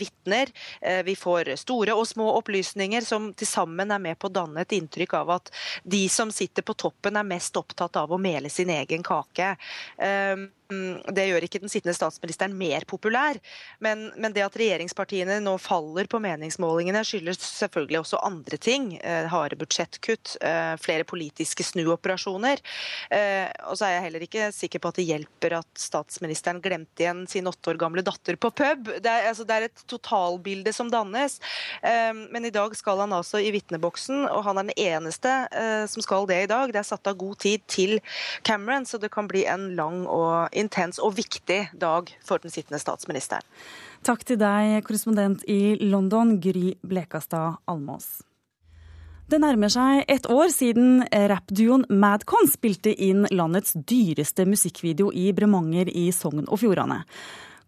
vitner. 0.00 0.50
Vi 1.04 1.14
får 1.18 1.50
store 1.60 1.94
og 1.96 2.06
små 2.08 2.26
opplysninger 2.38 3.04
som 3.04 3.30
til 3.36 3.48
sammen 3.48 3.92
er 3.92 4.00
med 4.02 4.18
på 4.20 4.28
å 4.28 4.36
danne 4.40 4.64
et 4.64 4.76
inntrykk 4.76 5.16
av 5.22 5.34
at 5.38 5.52
de 5.82 6.04
som 6.12 6.32
sitter 6.34 6.66
på 6.66 6.76
toppen, 6.78 7.16
er 7.16 7.26
mest 7.26 7.56
opptatt 7.56 7.96
av 8.00 8.12
å 8.12 8.20
mele 8.20 8.52
sin 8.52 8.70
egen 8.72 9.04
kake. 9.06 9.54
Um, 9.96 10.48
det 10.70 11.26
gjør 11.28 11.44
ikke 11.46 11.60
den 11.62 11.72
sittende 11.72 11.96
statsministeren 11.96 12.54
mer 12.58 12.84
populær, 12.88 13.38
men, 13.82 14.08
men, 14.16 14.34
det 14.34 14.44
at 14.44 14.56
regjeringspartiene 14.58 15.40
nå 15.42 15.56
faller 15.60 16.08
på 16.10 16.20
meningsmålingene, 16.22 17.02
skyldes 17.06 17.40
selvfølgelig 17.42 18.00
også 18.02 18.20
andre 18.26 18.58
ting. 18.60 18.92
Eh, 19.02 19.26
harde 19.30 19.58
budsjettkutt, 19.60 20.36
eh, 20.46 20.74
flere 20.80 21.06
politiske 21.08 21.64
snuoperasjoner. 21.66 22.62
Eh, 23.10 23.48
og 23.66 23.78
så 23.78 23.88
er 23.88 23.96
jeg 23.96 24.06
heller 24.06 24.26
ikke 24.26 24.50
sikker 24.54 24.82
på 24.82 24.92
at 24.92 25.00
det 25.00 25.08
hjelper 25.08 25.56
at 25.60 25.70
statsministeren 25.80 26.62
glemte 26.62 27.04
igjen 27.04 27.24
sin 27.30 27.50
åtte 27.50 27.72
år 27.72 27.80
gamle 27.80 28.04
datter 28.06 28.38
på 28.40 28.52
pub. 28.62 28.92
Det 29.02 29.10
er, 29.10 29.30
altså, 29.32 29.46
det 29.48 29.56
er 29.56 29.68
et 29.68 29.84
totalbilde 29.90 30.74
som 30.76 30.92
dannes. 30.92 31.40
Eh, 31.82 32.12
men 32.30 32.46
i 32.46 32.54
dag 32.54 32.76
skal 32.78 33.02
han 33.04 33.16
altså 33.16 33.42
i 33.42 33.52
vitneboksen, 33.54 34.26
og 34.30 34.44
han 34.46 34.60
er 34.60 34.70
den 34.70 34.78
eneste 34.80 35.30
som 35.90 36.02
skal 36.04 36.26
det 36.28 36.36
i 36.44 36.48
dag. 36.50 36.70
Det 36.72 36.80
er 36.80 36.86
satt 36.86 37.08
av 37.08 37.16
god 37.18 37.38
tid 37.42 37.62
til 37.70 37.98
Cameron, 38.46 38.86
så 38.86 38.98
det 39.00 39.10
kan 39.12 39.28
bli 39.30 39.44
en 39.48 39.70
lang 39.78 40.02
og 40.10 40.54
intens 40.60 41.00
og 41.02 41.16
viktig 41.18 41.60
dag 41.80 42.10
for 42.24 42.42
den 42.42 42.52
sittende 42.52 42.80
statsministeren. 42.82 43.44
Takk 44.06 44.24
til 44.24 44.40
deg, 44.40 44.80
korrespondent 44.86 45.44
i 45.50 45.76
London, 45.82 46.38
Gry 46.40 46.74
Blekastad 46.86 47.60
Almås. 47.68 48.20
Det 49.30 49.38
nærmer 49.38 49.70
seg 49.70 50.08
et 50.10 50.24
år 50.26 50.48
siden 50.50 51.04
rappduoen 51.30 51.84
Madcon 51.86 52.48
spilte 52.50 52.90
inn 52.90 53.28
landets 53.30 53.76
dyreste 53.76 54.42
musikkvideo 54.48 55.12
i 55.14 55.28
Bremanger 55.36 55.92
i 55.92 56.08
Sogn 56.14 56.48
og 56.48 56.58
Fjordane. 56.64 57.04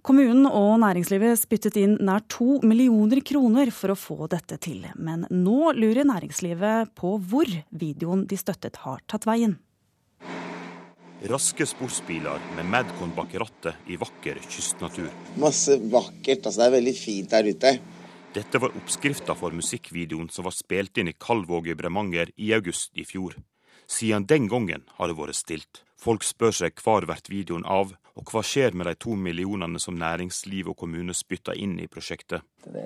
Kommunen 0.02 0.48
og 0.48 0.80
næringslivet 0.82 1.38
spyttet 1.38 1.76
inn 1.78 1.92
nær 2.02 2.24
to 2.26 2.56
millioner 2.66 3.20
kroner 3.22 3.70
for 3.70 3.94
å 3.94 3.98
få 3.98 4.26
dette 4.32 4.58
til. 4.64 4.88
Men 4.98 5.28
nå 5.30 5.70
lurer 5.76 6.08
næringslivet 6.08 6.90
på 6.98 7.14
hvor 7.30 7.46
videoen 7.70 8.26
de 8.26 8.40
støttet 8.40 8.80
har 8.82 8.98
tatt 9.06 9.28
veien. 9.30 9.60
Raske 11.24 11.66
sportsbiler 11.66 12.40
med 12.56 12.66
Madcon 12.66 13.12
bak 13.14 13.34
rattet 13.34 13.74
i 13.86 13.96
vakker 13.96 14.40
kystnatur. 14.48 15.10
Masse 15.38 15.76
vakkert. 15.78 16.46
altså 16.46 16.60
Det 16.60 16.66
er 16.66 16.70
veldig 16.70 16.94
fint 16.98 17.30
der 17.30 17.46
ute. 17.46 17.72
Dette 18.34 18.58
var 18.58 18.74
oppskrifta 18.74 19.36
for 19.38 19.54
musikkvideoen 19.54 20.32
som 20.34 20.48
var 20.48 20.56
spilt 20.56 20.98
inn 20.98 21.12
i 21.12 21.14
Kalvåg 21.14 21.68
i 21.68 21.76
Bremanger 21.78 22.32
i 22.36 22.50
august 22.56 22.90
i 22.98 23.04
fjor. 23.06 23.36
Siden 23.86 24.26
den 24.26 24.48
gangen 24.48 24.82
har 24.96 25.08
det 25.08 25.16
vært 25.18 25.38
stilt. 25.38 25.84
Folk 25.94 26.24
spør 26.26 26.56
seg 26.58 26.82
hvor 26.82 27.06
blir 27.06 27.22
videoen 27.30 27.68
av, 27.70 27.92
og 28.18 28.32
hva 28.32 28.42
skjer 28.42 28.74
med 28.74 28.88
de 28.90 28.96
to 28.98 29.14
millionene 29.14 29.78
som 29.78 29.94
næringsliv 29.94 30.72
og 30.72 30.76
kommune 30.80 31.14
spytter 31.14 31.54
inn 31.54 31.78
i 31.78 31.86
prosjektet? 31.86 32.42
Det, 32.64 32.82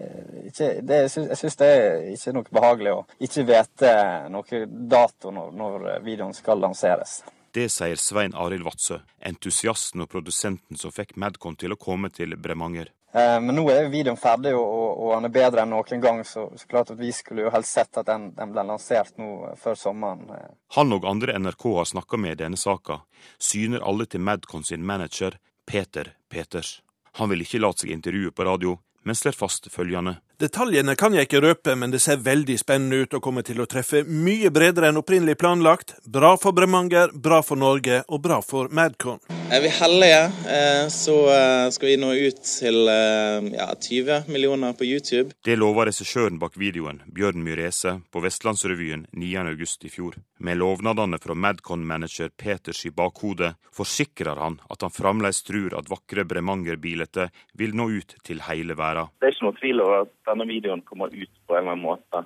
ikke, 0.50 0.68
det, 0.82 1.00
jeg 1.06 1.38
syns 1.40 1.56
det 1.56 1.70
er 1.78 2.04
ikke 2.12 2.36
noe 2.36 2.52
behagelig 2.52 2.92
å 2.92 3.00
ikke 3.16 3.46
vite 3.48 3.94
noe 4.28 4.60
dato 4.68 5.32
når, 5.32 5.56
når 5.56 5.88
videoen 6.04 6.36
skal 6.36 6.60
lanseres. 6.60 7.22
Det 7.56 7.70
sier 7.72 7.96
Svein 7.96 8.34
Arild 8.36 8.66
Vadsø, 8.66 8.98
entusiasten 9.24 10.02
og 10.04 10.10
produsenten 10.12 10.76
som 10.76 10.92
fikk 10.92 11.14
Madcon 11.16 11.54
til 11.56 11.72
å 11.72 11.78
komme 11.80 12.10
til 12.12 12.34
Bremanger. 12.36 12.90
Eh, 13.16 13.36
men 13.40 13.56
nå 13.56 13.62
er 13.72 13.88
videoen 13.88 14.18
ferdig, 14.20 14.52
og, 14.52 14.66
og, 14.66 15.14
han 15.14 15.24
er 15.24 15.32
bedre 15.32 15.62
enn 15.64 15.72
noen 15.72 16.02
gang, 16.02 16.20
så, 16.28 16.50
så, 16.52 16.68
klart 16.68 16.92
at 16.92 17.00
vi 17.00 17.08
skulle 17.16 17.46
jo 17.46 17.52
helst 17.54 17.78
sett 17.78 17.96
at 17.96 18.10
den, 18.10 18.26
den 18.36 18.52
ble 18.52 18.66
lansert 18.68 19.16
nå 19.16 19.30
eh, 19.48 19.56
før 19.56 19.80
sommeren. 19.86 20.28
Eh. 20.36 20.50
Han 20.76 20.92
og 20.98 21.08
andre 21.08 21.38
NRK 21.40 21.64
har 21.78 21.88
snakka 21.94 22.20
med 22.20 22.36
i 22.36 22.42
denne 22.42 22.60
saka, 22.60 22.98
syner 23.40 23.88
alle 23.88 24.04
til 24.04 24.20
Madcon 24.20 24.68
sin 24.68 24.84
manager 24.84 25.40
Peter 25.64 26.12
Peters. 26.28 26.82
Han 27.16 27.32
vil 27.32 27.46
ikke 27.46 27.62
la 27.64 27.72
seg 27.72 27.96
intervjue 27.96 28.36
på 28.36 28.50
radio, 28.50 28.76
men 29.08 29.16
slår 29.16 29.40
fast 29.40 29.72
følgende. 29.72 30.18
Detaljene 30.36 30.92
kan 31.00 31.14
jeg 31.16 31.30
ikke 31.30 31.40
røpe, 31.40 31.72
men 31.80 31.88
det 31.94 32.02
ser 32.04 32.18
veldig 32.20 32.58
spennende 32.60 33.06
ut 33.06 33.14
og 33.16 33.22
kommer 33.24 33.44
til 33.46 33.62
å 33.62 33.66
treffe 33.72 34.02
mye 34.04 34.50
bredere 34.52 34.90
enn 34.92 35.00
opprinnelig 35.00 35.38
planlagt. 35.40 35.94
Bra 36.04 36.34
for 36.36 36.52
Bremanger, 36.52 37.14
bra 37.16 37.38
for 37.40 37.56
Norge 37.56 38.02
og 38.04 38.20
bra 38.20 38.42
for 38.44 38.68
Madcon. 38.68 39.22
Er 39.48 39.62
vi 39.64 39.70
heldige, 39.72 40.20
eh, 40.52 40.88
så 40.92 41.14
eh, 41.32 41.70
skal 41.72 41.88
vi 41.88 41.96
nå 42.02 42.10
ut 42.12 42.42
til 42.44 42.90
eh, 42.92 43.48
ja, 43.56 43.70
20 43.80 44.28
millioner 44.28 44.76
på 44.76 44.84
YouTube. 44.84 45.32
Det 45.40 45.56
lover 45.56 45.88
regissøren 45.88 46.36
bak 46.42 46.60
videoen, 46.60 47.00
Bjørn 47.06 47.40
Myrese, 47.40 48.02
på 48.12 48.20
Vestlandsrevyen 48.20 49.06
9.8 49.16 49.88
i 49.88 49.94
fjor. 49.94 50.20
Med 50.44 50.60
lovnadene 50.60 51.16
fra 51.22 51.32
Madcon-manager 51.32 52.34
Peters 52.36 52.82
i 52.84 52.92
bakhodet 52.92 53.54
forsikrer 53.72 54.36
han 54.36 54.58
at 54.68 54.84
han 54.84 54.92
fremdeles 54.92 55.40
tror 55.46 55.78
at 55.78 55.88
vakre 55.88 56.26
Bremanger-bildet 56.28 57.30
vil 57.56 57.72
nå 57.72 57.88
ut 57.96 58.18
til 58.26 58.42
hele 58.50 58.76
verden. 58.76 59.14
Det 59.22 59.30
er 59.30 59.36
ikke 59.36 59.46
noe 59.46 59.60
tvil 59.62 59.84
over 59.86 60.04
at 60.04 60.25
denne 60.26 60.46
videoen 60.48 60.82
kommer 60.86 61.12
ut 61.14 61.32
på 61.46 61.56
en 61.56 61.62
eller 61.62 61.76
annen 61.76 61.86
måte. 61.86 62.22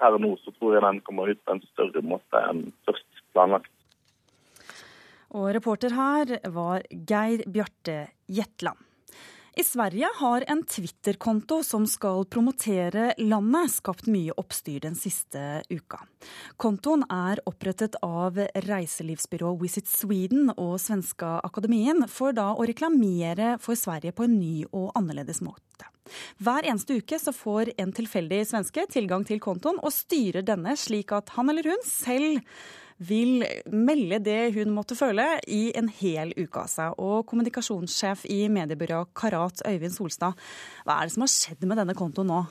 Her 0.00 0.16
og 0.16 0.22
nå 0.24 0.34
så 0.42 0.54
tror 0.56 0.76
jeg 0.76 0.84
den 0.86 1.00
kommer 1.06 1.30
ut 1.30 1.42
på 1.44 1.56
en 1.56 1.64
større 1.72 2.02
måte 2.04 2.42
enn 2.50 2.68
først 2.88 3.22
planlagt. 3.34 3.70
Og 5.36 5.50
reporter 5.52 5.92
her 5.92 6.38
var 6.54 6.86
Geir 6.88 7.44
Bjarte 7.52 7.98
Jetland. 8.32 8.87
I 9.58 9.64
Sverige 9.64 10.06
har 10.14 10.44
en 10.46 10.60
Twitter-konto 10.62 11.64
som 11.66 11.82
skal 11.90 12.22
promotere 12.30 13.08
landet, 13.18 13.72
skapt 13.74 14.06
mye 14.06 14.30
oppstyr 14.38 14.84
den 14.84 14.94
siste 14.94 15.64
uka. 15.66 15.98
Kontoen 16.62 17.02
er 17.10 17.42
opprettet 17.42 17.98
av 18.06 18.38
reiselivsbyrået 18.68 19.58
Visit 19.58 19.90
Sweden 19.90 20.52
og 20.54 20.76
Svenska 20.78 21.40
Akademien 21.42 22.06
for 22.06 22.36
da 22.38 22.52
å 22.54 22.68
reklamere 22.70 23.56
for 23.58 23.74
Sverige 23.74 24.14
på 24.14 24.28
en 24.28 24.38
ny 24.38 24.62
og 24.70 24.92
annerledes 24.94 25.42
måte. 25.42 25.90
Hver 26.38 26.62
eneste 26.70 27.00
uke 27.02 27.18
så 27.18 27.34
får 27.34 27.74
en 27.82 27.90
tilfeldig 27.98 28.44
svenske 28.52 28.86
tilgang 28.94 29.26
til 29.26 29.42
kontoen 29.42 29.82
og 29.82 29.90
styrer 29.90 30.46
denne 30.46 30.78
slik 30.78 31.10
at 31.18 31.34
han 31.34 31.50
eller 31.50 31.66
hun 31.74 31.82
selv 31.82 32.46
vil 32.98 33.44
melde 33.70 34.18
det 34.22 34.54
hun 34.56 34.72
måtte 34.74 34.96
føle 34.98 35.24
i 35.46 35.68
en 35.78 35.90
hel 36.00 36.32
uke 36.36 36.64
av 36.64 36.70
seg. 36.70 36.98
Og 36.98 37.26
kommunikasjonssjef 37.30 38.24
i 38.30 38.46
mediebyrået 38.52 39.12
Karat, 39.18 39.62
Øyvind 39.66 39.94
Solstad, 39.94 40.38
hva 40.84 40.98
er 40.98 41.06
det 41.06 41.14
som 41.14 41.24
har 41.24 41.32
skjedd 41.32 41.66
med 41.68 41.78
denne 41.80 41.96
kontoen 41.98 42.30
nå? 42.32 42.42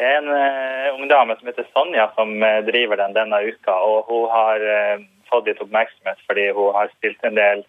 Det 0.00 0.06
er 0.08 0.22
en 0.22 0.30
uh, 0.32 0.94
ung 0.94 1.10
dame 1.10 1.34
som 1.36 1.50
heter 1.50 1.66
Sonja 1.74 2.06
som 2.16 2.30
uh, 2.40 2.62
driver 2.64 2.96
den 3.02 3.16
denne 3.18 3.42
uka. 3.50 3.74
og 3.74 4.08
Hun 4.08 4.30
har 4.32 4.62
uh, 4.64 5.02
fått 5.28 5.50
litt 5.50 5.60
oppmerksomhet 5.60 6.22
fordi 6.30 6.46
hun 6.56 6.72
har 6.78 6.88
stilt 6.96 7.20
en 7.26 7.36
del 7.36 7.66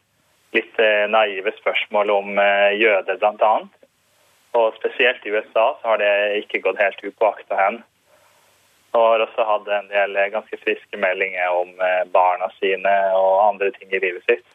litt 0.55 0.79
naive 1.07 1.53
spørsmål 1.62 2.10
om 2.12 2.39
jøder, 2.75 3.15
bl.a. 3.21 3.51
Og 4.60 4.74
spesielt 4.75 5.24
i 5.24 5.31
USA 5.31 5.77
så 5.79 5.93
har 5.93 6.01
det 6.01 6.41
ikke 6.41 6.60
gått 6.65 6.81
helt 6.81 7.00
upåakta 7.07 7.55
hen. 7.55 7.77
Og 8.91 9.05
har 9.05 9.24
også 9.24 9.45
hatt 9.48 9.69
en 9.71 9.91
del 9.91 10.17
ganske 10.33 10.57
friske 10.63 11.00
meldinger 11.00 11.53
om 11.55 11.75
eh, 11.79 12.01
barna 12.12 12.50
sine 12.60 12.95
og 13.15 13.38
andre 13.45 13.71
ting 13.77 13.93
i 13.93 14.01
livet 14.03 14.25
sitt. 14.27 14.48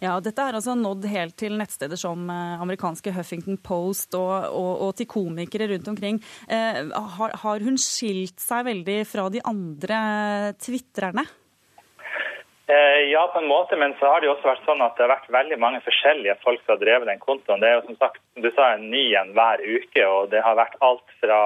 Ja, 0.00 0.14
Dette 0.24 0.44
er 0.44 0.56
altså 0.56 0.74
nådd 0.78 1.04
helt 1.12 1.36
til 1.40 1.58
nettsteder 1.60 1.98
som 2.00 2.24
eh, 2.32 2.62
amerikanske 2.62 3.12
Huffington 3.16 3.58
Post 3.64 4.16
og, 4.18 4.32
og, 4.48 4.70
og 4.86 4.94
til 4.96 5.08
komikere 5.10 5.68
rundt 5.74 5.90
omkring. 5.92 6.22
Eh, 6.48 6.80
har, 7.18 7.36
har, 7.42 7.66
hun 7.66 7.76
skilt 7.80 8.40
seg 8.40 8.64
veldig 8.70 9.02
fra 9.08 9.28
de 9.32 9.44
andre 9.44 10.00
tvitrerne? 10.62 11.26
Eh, 12.70 13.00
ja, 13.10 13.26
på 13.32 13.42
en 13.42 13.50
måte, 13.50 13.76
men 13.76 13.96
så 13.98 14.06
har 14.06 14.20
det 14.20 14.30
jo 14.30 14.36
også 14.36 14.52
vært 14.52 14.66
sånn 14.68 14.82
at 14.84 14.96
det 14.96 15.04
har 15.04 15.16
vært 15.16 15.32
veldig 15.34 15.56
mange 15.58 15.80
forskjellige 15.82 16.36
folk 16.44 16.60
som 16.62 16.76
har 16.76 16.84
drevet 16.84 17.08
den 17.10 17.22
kontoen. 17.22 17.60
Det 17.60 17.68
er 17.68 17.80
jo 17.80 17.88
som 17.88 17.98
sagt, 17.98 18.22
du 18.38 18.46
sa, 18.54 18.72
en 18.76 18.88
ny 18.92 19.08
en 19.18 19.32
hver 19.36 19.60
uke, 19.64 20.04
og 20.06 20.30
det 20.30 20.44
har 20.44 20.56
vært 20.56 20.78
alt 20.86 21.16
fra 21.20 21.40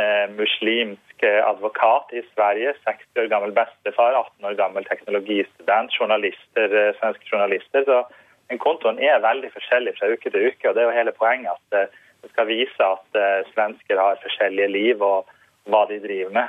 eh, 0.00 0.24
muslimsk 0.32 1.05
advokat 1.24 2.12
i 2.12 2.22
Sverige, 2.34 2.74
60 2.84 3.20
år 3.22 3.28
gammel 3.32 3.52
bestefar, 3.52 4.12
18 4.12 4.44
år 4.44 4.54
gammel 4.58 4.84
teknologistudent, 4.84 5.92
journalister, 6.00 6.74
eh, 6.80 6.94
svenske 7.00 7.24
journalister. 7.32 7.84
Så 7.84 8.04
den 8.50 8.58
kontoen 8.58 8.98
er 8.98 9.24
veldig 9.24 9.50
forskjellig 9.52 9.96
fra 9.98 10.10
uke 10.12 10.30
til 10.30 10.48
uke. 10.48 10.68
og 10.68 10.74
Det 10.74 10.82
er 10.82 10.88
jo 10.90 10.98
hele 10.98 11.12
poenget 11.12 11.52
at 11.56 11.78
eh, 11.78 11.94
det 12.22 12.30
skal 12.30 12.46
vise 12.46 12.82
at 12.82 13.20
eh, 13.22 13.46
svensker 13.54 14.00
har 14.00 14.22
forskjellige 14.22 14.68
liv 14.68 15.02
og 15.02 15.26
hva 15.70 15.86
de 15.88 16.00
driver 16.00 16.32
med. 16.32 16.48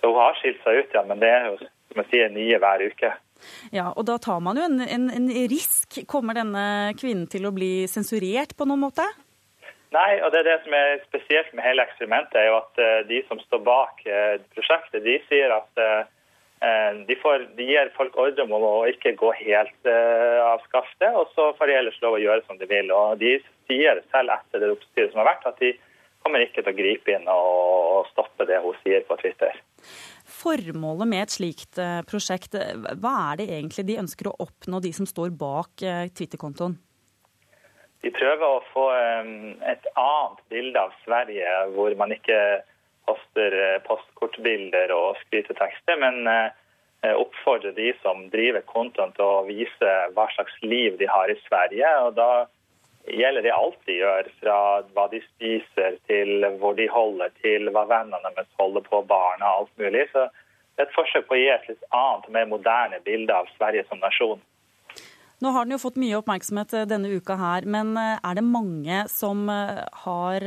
Så 0.00 0.10
hun 0.10 0.20
har 0.20 0.38
skilt 0.40 0.62
seg 0.64 0.82
ut, 0.82 0.94
ja, 0.94 1.02
men 1.06 1.20
det 1.20 1.30
er 1.30 1.46
jo 1.50 1.58
som 1.58 2.00
jeg 2.02 2.10
sier, 2.10 2.32
nye 2.32 2.58
hver 2.58 2.86
uke. 2.88 3.12
Ja, 3.74 3.90
og 3.90 4.06
Da 4.06 4.16
tar 4.22 4.40
man 4.40 4.56
jo 4.56 4.64
en, 4.64 4.80
en, 4.80 5.10
en 5.10 5.28
risk. 5.50 6.00
Kommer 6.06 6.34
denne 6.38 6.94
kvinnen 6.98 7.26
til 7.30 7.46
å 7.46 7.54
bli 7.54 7.88
sensurert 7.90 8.56
på 8.56 8.66
noen 8.68 8.84
måte? 8.86 9.06
Nei, 9.92 10.22
og 10.24 10.32
det 10.32 10.40
er 10.40 10.48
det 10.48 10.60
som 10.64 10.74
er 10.76 11.02
spesielt 11.04 11.52
med 11.52 11.66
hele 11.66 11.84
eksperimentet, 11.84 12.38
er 12.40 12.48
jo 12.48 12.58
at 12.62 12.80
uh, 12.80 12.98
de 13.08 13.20
som 13.28 13.40
står 13.42 13.60
bak 13.66 14.00
uh, 14.08 14.40
prosjektet, 14.56 15.04
de 15.04 15.18
sier 15.28 15.52
at 15.52 15.82
uh, 15.84 16.08
de, 17.08 17.16
får, 17.20 17.44
de, 17.58 17.66
gir 17.68 17.90
folk 17.96 18.16
ordre 18.22 18.46
om 18.46 18.54
å 18.56 18.74
ikke 18.88 19.16
gå 19.18 19.32
helt 19.34 19.88
av 19.90 20.60
skaftet, 20.68 21.08
og 21.10 21.32
så 21.34 21.48
får 21.58 21.66
de 21.66 21.74
ellers 21.74 21.96
lov 22.04 22.14
å 22.14 22.20
gjøre 22.22 22.44
som 22.46 22.60
de 22.60 22.68
vil. 22.70 22.92
Og 22.94 23.18
De 23.18 23.32
sier 23.66 23.98
selv 24.14 24.30
etter 24.30 24.62
det 24.62 24.68
oppstyret 24.70 25.10
som 25.10 25.24
har 25.24 25.32
vært, 25.32 25.48
at 25.50 25.58
de 25.58 25.72
kommer 26.22 26.44
ikke 26.44 26.62
til 26.62 26.70
å 26.70 26.76
gripe 26.78 27.16
inn 27.16 27.26
og, 27.26 28.06
stoppe 28.12 28.46
det 28.46 28.60
hun 28.62 28.78
sier 28.84 29.02
på 29.08 29.18
Twitter. 29.18 29.58
Formålet 30.38 31.10
med 31.10 31.24
et 31.24 31.34
slikt 31.34 31.82
prosjekt, 32.06 32.54
hva 33.02 33.16
er 33.32 33.42
det 33.42 33.50
egentlig 33.58 33.88
de 33.90 33.98
ønsker 34.06 34.30
å 34.30 34.36
oppnå, 34.46 34.78
de 34.86 34.94
som 34.94 35.10
står 35.10 35.34
bak 35.34 35.82
Twitter-kontoen? 36.14 36.78
De 38.02 38.10
prøver 38.10 38.42
å 38.42 38.64
få 38.72 38.88
et 38.92 39.84
annet 39.94 40.40
bilde 40.50 40.80
av 40.80 40.94
Sverige, 41.04 41.50
hvor 41.76 41.94
man 42.00 42.14
ikke 42.14 42.38
poster 43.06 43.54
eh, 43.58 43.78
postkortbilder 43.86 44.92
og 44.94 45.18
skrytetekster, 45.24 45.98
men 46.02 46.26
eh, 46.30 47.14
oppfordrer 47.14 47.74
de 47.76 47.92
som 48.02 48.28
driver 48.34 48.64
content 48.66 49.14
til 49.18 49.26
å 49.26 49.44
vise 49.46 49.94
hva 50.16 50.28
slags 50.34 50.58
liv 50.62 50.98
de 51.00 51.08
har 51.10 51.30
i 51.30 51.38
Sverige. 51.46 51.94
og 52.06 52.18
da 52.18 52.32
gjelder 53.10 53.42
det 53.42 53.54
alt 53.54 53.78
de 53.86 53.98
gjør, 53.98 54.28
fra 54.40 54.58
hva 54.94 55.08
de 55.10 55.22
spiser 55.24 55.98
til 56.06 56.46
hvor 56.60 56.76
de 56.78 56.86
holder 56.90 57.32
til, 57.42 57.70
hva 57.74 57.84
vennene 57.90 58.34
deres 58.36 58.50
holder 58.60 58.86
på, 58.86 59.02
barna, 59.10 59.56
alt 59.58 59.72
mulig. 59.82 60.06
Så 60.12 60.28
det 60.76 60.84
er 60.84 60.88
et 60.88 60.94
forsøk 60.94 61.26
på 61.28 61.36
å 61.36 61.40
gi 61.40 61.50
et 61.50 61.68
litt 61.70 61.88
annet 61.90 62.28
mer 62.36 62.48
moderne 62.50 63.02
bilde 63.06 63.34
av 63.34 63.50
Sverige 63.56 63.84
som 63.88 64.02
nasjon. 64.02 64.40
Nå 65.42 65.50
har 65.50 65.64
den 65.66 65.74
jo 65.74 65.80
fått 65.82 65.96
mye 65.98 66.14
oppmerksomhet 66.20 66.72
eh, 66.78 66.84
denne 66.86 67.08
uka 67.18 67.34
her, 67.34 67.64
men 67.66 67.96
eh, 67.98 68.20
er 68.22 68.36
det 68.38 68.44
mange 68.46 69.00
som 69.10 69.48
eh, 69.50 69.80
har 70.04 70.44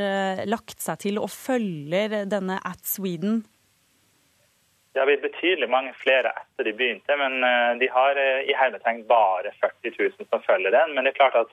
lagt 0.47 0.79
seg 0.79 1.01
til 1.03 1.19
og 1.19 1.27
følger 1.33 2.21
denne 2.31 2.61
At 2.63 2.85
Sweden? 2.87 3.41
Det 4.95 5.01
har 5.01 5.09
blitt 5.09 5.25
betydelig 5.25 5.67
mange 5.67 5.91
flere 5.99 6.31
etter 6.39 6.69
de 6.69 6.71
begynte, 6.77 7.17
men 7.19 7.43
de 7.81 7.87
har 7.91 8.15
i 8.15 8.53
hermetegn 8.55 9.01
bare 9.09 9.51
40 9.59 9.91
000 9.91 10.29
som 10.29 10.43
følger 10.45 10.71
den. 10.71 10.93
Men 10.95 11.03
det 11.03 11.11
er 11.11 11.17
klart 11.17 11.35
at 11.35 11.51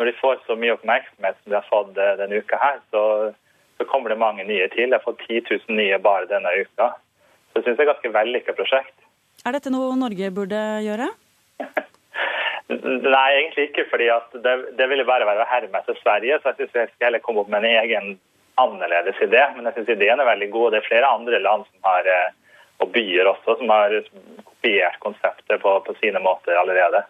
når 0.00 0.08
de 0.08 0.14
får 0.22 0.40
så 0.46 0.56
mye 0.56 0.72
oppmerksomhet 0.72 1.36
som 1.36 1.52
de 1.52 1.58
har 1.58 1.66
fått 1.68 1.90
denne 1.98 2.38
uka 2.40 2.56
her, 2.62 2.80
så, 2.88 3.02
så 3.76 3.88
kommer 3.92 4.14
det 4.14 4.16
mange 4.22 4.48
nye 4.48 4.70
til. 4.72 4.88
De 4.88 4.96
har 4.96 5.04
fått 5.04 5.20
10 5.26 5.42
000 5.68 5.76
nye 5.76 6.00
bare 6.00 6.30
denne 6.32 6.54
uka. 6.62 6.94
Så 7.52 7.60
jeg 7.60 7.66
synes 7.66 7.76
det 7.76 7.84
er 7.84 7.90
et 7.90 7.92
ganske 7.92 8.14
vellykka 8.16 8.56
prosjekt. 8.56 8.96
Er 9.44 9.58
dette 9.58 9.74
noe 9.74 9.92
Norge 10.00 10.32
burde 10.40 10.64
gjøre? 10.88 11.12
Nei, 12.68 13.28
egentlig 13.38 13.70
ikke. 13.70 13.86
fordi 13.90 14.08
det, 14.44 14.54
det, 14.76 14.86
ville 14.90 15.06
bare 15.08 15.26
være 15.28 15.44
å 15.44 15.48
herme 15.48 15.80
etter 15.80 15.96
Sverige. 16.02 16.40
Så 16.40 16.52
jeg 16.52 16.58
synes 16.58 16.74
vi 16.74 16.88
skal 16.92 17.08
heller 17.08 17.24
komme 17.24 17.42
opp 17.42 17.52
med 17.52 17.64
en 17.64 17.78
egen 17.82 18.18
annerledes 18.60 19.20
idé. 19.24 19.40
Men 19.56 19.70
jeg 19.70 19.78
syns 19.78 19.94
ideen 19.96 20.20
er 20.20 20.28
veldig 20.28 20.50
god. 20.52 20.74
Det 20.74 20.82
er 20.82 20.90
flere 20.90 21.12
andre 21.16 21.40
land 21.40 21.64
som 21.70 21.88
har, 21.88 22.10
eh, 22.12 22.58
og 22.84 22.92
byer 22.94 23.30
også 23.32 23.56
som 23.60 23.72
har 23.72 23.96
kopiert 24.44 25.00
konseptet 25.04 25.64
på, 25.64 25.78
på 25.86 25.96
sine 26.02 26.20
måter 26.22 26.60
allerede. 26.60 27.06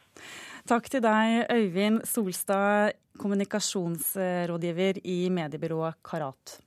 Takk 0.68 0.88
til 0.92 1.00
deg, 1.00 1.48
Øyvind 1.48 2.02
Solstad, 2.04 2.94
kommunikasjonsrådgiver 3.18 5.00
i 5.08 5.20
mediebyrået 5.32 5.96
Karat. 6.04 6.58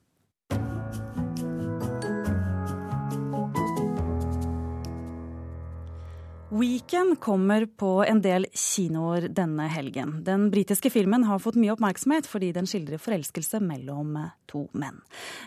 Weekend 6.51 7.19
kommer 7.19 7.65
på 7.65 8.03
en 8.03 8.19
del 8.19 8.43
kinoer 8.51 9.29
denne 9.31 9.69
helgen. 9.71 10.17
Den 10.27 10.49
britiske 10.51 10.89
filmen 10.91 11.23
har 11.23 11.39
fått 11.39 11.55
mye 11.55 11.71
oppmerksomhet 11.71 12.25
fordi 12.27 12.49
den 12.51 12.65
skildrer 12.67 12.99
forelskelse 12.99 13.61
mellom 13.63 14.17
to 14.51 14.65
menn. 14.75 14.97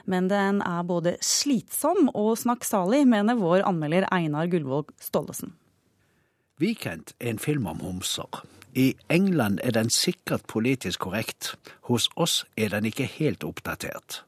Men 0.08 0.30
den 0.32 0.62
er 0.64 0.86
både 0.88 1.18
slitsom 1.20 2.08
og 2.14 2.38
snakksalig, 2.40 3.02
mener 3.04 3.36
vår 3.36 3.66
anmelder 3.68 4.06
Einar 4.16 4.48
Gullvåg 4.48 4.94
Stollesen. 4.96 5.52
Weekend 6.56 7.12
er 7.20 7.34
en 7.34 7.42
film 7.42 7.66
om 7.68 7.82
homser. 7.84 8.40
I 8.72 8.94
England 9.12 9.60
er 9.62 9.76
den 9.76 9.92
sikkert 9.92 10.46
politisk 10.48 11.04
korrekt. 11.04 11.52
Hos 11.90 12.08
oss 12.16 12.46
er 12.56 12.72
den 12.72 12.88
ikke 12.88 13.10
helt 13.18 13.44
oppdatert. 13.44 14.22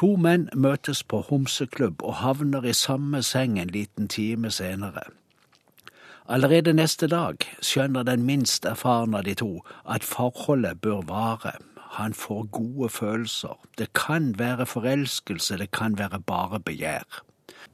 To 0.00 0.14
menn 0.16 0.48
møtes 0.56 1.04
på 1.04 1.20
homseklubb 1.28 2.00
og 2.00 2.22
havner 2.22 2.64
i 2.64 2.72
samme 2.72 3.20
seng 3.22 3.60
en 3.60 3.74
liten 3.76 4.08
time 4.08 4.48
senere. 4.48 5.04
Allerede 6.24 6.72
neste 6.72 7.06
dag 7.06 7.44
skjønner 7.60 8.06
den 8.08 8.22
minst 8.24 8.64
erfarne 8.64 9.18
av 9.20 9.26
de 9.26 9.34
to 9.36 9.50
at 9.84 10.06
forholdet 10.08 10.80
bør 10.80 11.02
vare. 11.10 11.52
Han 11.98 12.14
får 12.16 12.46
gode 12.50 12.88
følelser. 12.88 13.58
Det 13.78 13.92
kan 13.92 14.32
være 14.38 14.66
forelskelse, 14.66 15.58
det 15.58 15.70
kan 15.70 15.98
være 15.98 16.20
bare 16.20 16.60
begjær. 16.60 17.20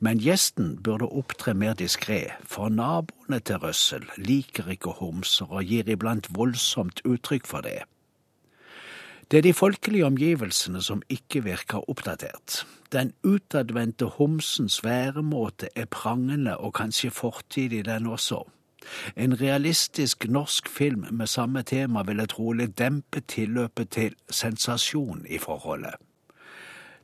Men 0.01 0.19
gjesten 0.19 0.83
burde 0.83 1.07
opptre 1.07 1.55
mer 1.55 1.75
diskré, 1.79 2.33
for 2.43 2.69
naboene 2.69 3.39
til 3.39 3.63
Røssel 3.63 4.07
liker 4.17 4.69
ikke 4.75 4.99
homser 4.99 5.47
og 5.47 5.65
gir 5.65 5.87
iblant 5.87 6.27
voldsomt 6.35 7.05
uttrykk 7.07 7.47
for 7.47 7.63
det. 7.63 7.85
Det 9.31 9.39
er 9.39 9.43
de 9.43 9.53
folkelige 9.55 10.07
omgivelsene 10.07 10.81
som 10.83 11.03
ikke 11.09 11.45
virker 11.45 11.85
oppdatert. 11.91 12.67
Den 12.93 13.13
utadvendte 13.23 14.05
homsens 14.05 14.85
væremåte 14.85 15.69
er 15.77 15.87
prangende 15.87 16.57
og 16.57 16.73
kanskje 16.75 17.11
fortidig, 17.11 17.85
den 17.85 18.07
også. 18.07 18.43
En 19.17 19.41
realistisk 19.41 20.27
norsk 20.29 20.69
film 20.69 21.07
med 21.11 21.27
samme 21.27 21.63
tema 21.63 22.03
ville 22.03 22.27
trolig 22.27 22.79
dempe 22.79 23.21
tilløpet 23.21 23.91
til 23.91 24.17
sensasjon 24.31 25.23
i 25.29 25.39
forholdet. 25.39 25.95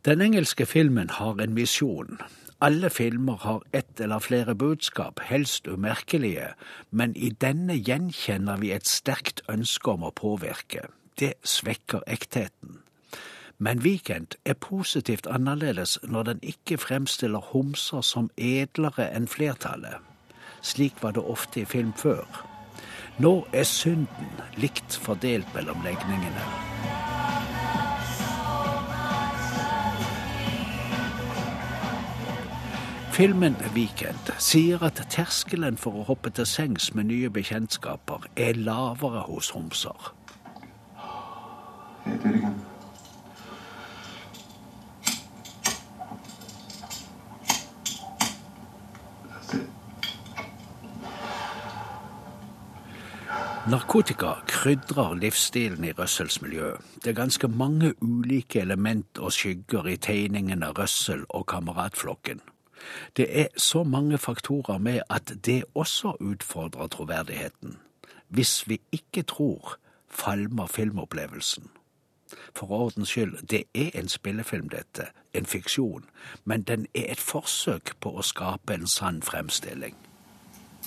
Den 0.04 0.20
engelske 0.20 0.66
filmen 0.66 1.10
har 1.10 1.38
en 1.38 1.54
misjon. 1.54 2.18
Alle 2.60 2.90
filmer 2.90 3.36
har 3.36 3.62
ett 3.72 4.00
eller 4.00 4.18
flere 4.18 4.54
budskap, 4.54 5.20
helst 5.20 5.68
umerkelige, 5.68 6.48
men 6.90 7.16
i 7.16 7.30
denne 7.30 7.78
gjenkjenner 7.78 8.56
vi 8.56 8.72
et 8.72 8.88
sterkt 8.88 9.42
ønske 9.48 9.90
om 9.90 10.02
å 10.02 10.14
påvirke 10.16 10.88
det 11.20 11.34
svekker 11.44 12.00
ektheten. 12.06 12.80
Men 13.58 13.78
Weekend 13.78 14.36
er 14.44 14.54
positivt 14.54 15.26
annerledes 15.26 15.98
når 16.02 16.22
den 16.22 16.38
ikke 16.42 16.78
fremstiller 16.78 17.38
homser 17.52 18.00
som 18.00 18.30
edlere 18.36 19.08
enn 19.16 19.28
flertallet. 19.28 19.96
Slik 20.62 21.00
var 21.02 21.16
det 21.16 21.24
ofte 21.24 21.60
i 21.60 21.64
film 21.64 21.92
før. 21.96 22.26
Nå 23.18 23.46
er 23.52 23.64
synden 23.64 24.42
likt 24.60 24.98
fordelt 25.00 25.54
mellom 25.54 25.80
legningene. 25.84 26.44
Filmen 33.16 33.56
Weekend 33.72 34.34
sier 34.36 34.82
at 34.84 35.00
terskelen 35.08 35.78
for 35.80 35.96
å 35.96 36.04
hoppe 36.10 36.28
til 36.36 36.44
sengs 36.44 36.90
med 36.92 37.08
nye 37.08 37.30
bekjentskaper 37.32 38.28
er 38.36 38.60
lavere 38.60 39.24
hos 39.30 39.54
homser. 39.56 40.12
Okay, 42.06 42.18
do 42.18 42.28
it 42.28 42.34
again. 42.36 42.66
Narkotika 53.66 54.34
krydrer 54.46 55.14
livsstilen 55.14 55.84
i 55.84 55.92
Russells 55.92 56.42
miljø. 56.42 56.76
Det 57.02 57.10
er 57.10 57.14
ganske 57.14 57.48
mange 57.48 57.94
ulike 58.00 58.60
element 58.60 59.18
og 59.18 59.32
skygger 59.32 59.88
i 59.90 59.96
tegningen 59.96 60.62
av 60.62 60.76
Røssel 60.78 61.24
og 61.28 61.48
kameratflokken. 61.50 62.40
Det 63.16 63.26
er 63.40 63.48
så 63.56 63.82
mange 63.82 64.18
faktorer 64.18 64.78
med 64.78 65.00
at 65.10 65.32
det 65.46 65.64
også 65.74 66.14
utfordrer 66.20 66.86
troverdigheten. 66.86 67.76
Hvis 68.28 68.68
vi 68.68 68.78
ikke 68.92 69.22
tror, 69.22 69.78
falmer 70.08 70.66
filmopplevelsen. 70.66 71.66
For 72.54 72.70
ordens 72.70 73.08
skyld, 73.08 73.46
det 73.46 73.64
er 73.74 73.90
en 73.94 74.08
spillefilm, 74.08 74.68
dette. 74.68 75.06
En 75.34 75.46
fiksjon. 75.46 76.04
Men 76.44 76.62
den 76.62 76.86
er 76.94 77.12
et 77.12 77.20
forsøk 77.20 77.94
på 78.00 78.10
å 78.18 78.22
skape 78.22 78.74
en 78.74 78.86
sann 78.86 79.22
fremstilling. 79.22 79.94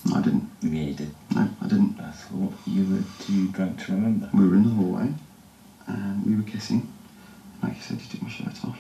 I 0.06 0.22
didn't. 0.22 0.50
Yeah, 0.62 0.84
you. 1.00 1.08
No, 1.36 1.42
I 1.62 1.68
didn't. 1.68 2.00
I 2.00 2.12
thought 2.12 2.54
you 2.66 2.86
were 2.86 3.04
too 3.20 3.48
drunk 3.52 3.86
to 3.86 3.92
remember. 3.92 4.30
We 4.34 4.48
were 4.48 4.56
in 4.56 4.64
the 4.64 4.70
hallway, 4.70 5.14
and 5.88 6.26
we 6.26 6.36
were 6.36 6.52
kissing. 6.52 6.88
Like 7.62 7.76
you 7.76 7.82
said, 7.82 8.02
you 8.02 8.08
took 8.08 8.22
my 8.22 8.30
shirt 8.30 8.66
off. 8.66 8.80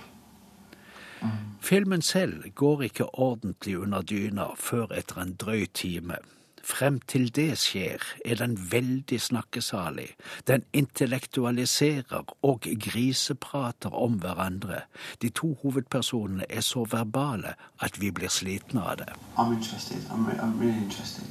Um. 1.22 1.30
Filmen 1.60 2.02
selv 2.02 2.44
går 2.56 2.82
ikke 2.82 3.06
ordentlig 3.20 3.80
under 3.80 4.02
dyna 4.02 4.46
før 4.56 4.88
etter 4.96 5.22
en 5.22 5.34
drøy 5.34 5.66
time. 5.74 6.16
Frem 6.64 7.00
til 7.08 7.36
det 7.36 7.58
skjer, 7.58 8.04
er 8.26 8.36
den 8.36 8.72
veldig 8.72 9.22
snakkesalig. 9.22 10.08
Den 10.48 10.64
intellektualiserer 10.74 12.24
og 12.42 12.68
griseprater 12.80 13.90
om 13.90 14.14
hverandre. 14.14 14.82
De 15.22 15.30
to 15.30 15.58
hovedpersonene 15.62 16.46
er 16.50 16.62
så 16.62 16.86
verbale 16.92 17.54
at 17.80 18.02
vi 18.02 18.12
blir 18.12 18.30
slitne 18.30 18.82
av 18.82 18.98
det. 18.98 19.10
I'm 19.38 19.54
interested. 19.54 19.98
I'm, 20.10 20.28
re 20.28 20.34
I'm 20.40 20.60
really 20.60 20.84
interested. 20.84 21.26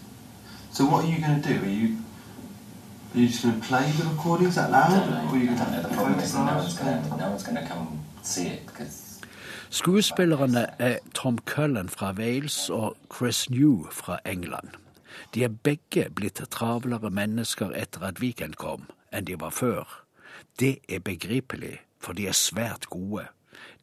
So 0.72 0.84
what 0.84 1.04
are 1.04 1.10
you 1.10 1.20
going 1.26 1.42
to 1.42 1.48
do? 1.48 1.54
Are 1.64 1.74
you, 1.82 1.96
are 3.14 3.20
you 3.20 3.26
just 3.26 3.42
going 3.42 3.60
to 3.60 3.66
play 3.68 3.86
the 3.98 4.04
recordings 4.10 4.58
out 4.58 4.70
loud? 4.70 4.92
Or 4.92 5.34
are 5.34 5.38
you 5.38 5.46
going 5.46 5.58
to 5.58 7.16
no 7.18 7.30
one's 7.30 7.42
going 7.42 7.56
to 7.56 7.66
come 7.66 8.00
see 8.22 8.46
it 8.46 8.66
because 8.66 9.08
Skuespillerne 9.70 10.66
er 10.78 10.98
Tom 11.14 11.38
Cullen 11.38 11.88
fra 11.88 12.12
Wales 12.12 12.70
og 12.70 12.96
Chris 13.16 13.50
New 13.50 13.86
fra 13.90 14.18
England. 14.24 14.68
De 15.34 15.44
er 15.44 15.54
begge 15.64 16.08
blitt 16.14 16.42
travlere 16.50 17.10
mennesker 17.10 17.72
etter 17.76 18.04
at 18.08 18.20
Weekend 18.20 18.56
kom, 18.56 18.88
enn 19.12 19.26
de 19.28 19.38
var 19.40 19.54
før. 19.54 19.86
Det 20.60 20.78
er 20.88 21.04
begripelig, 21.04 21.78
for 21.98 22.12
de 22.12 22.28
er 22.28 22.36
svært 22.36 22.88
gode. 22.90 23.28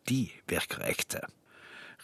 De 0.09 0.29
virker 0.49 0.85
ekte. 0.85 1.23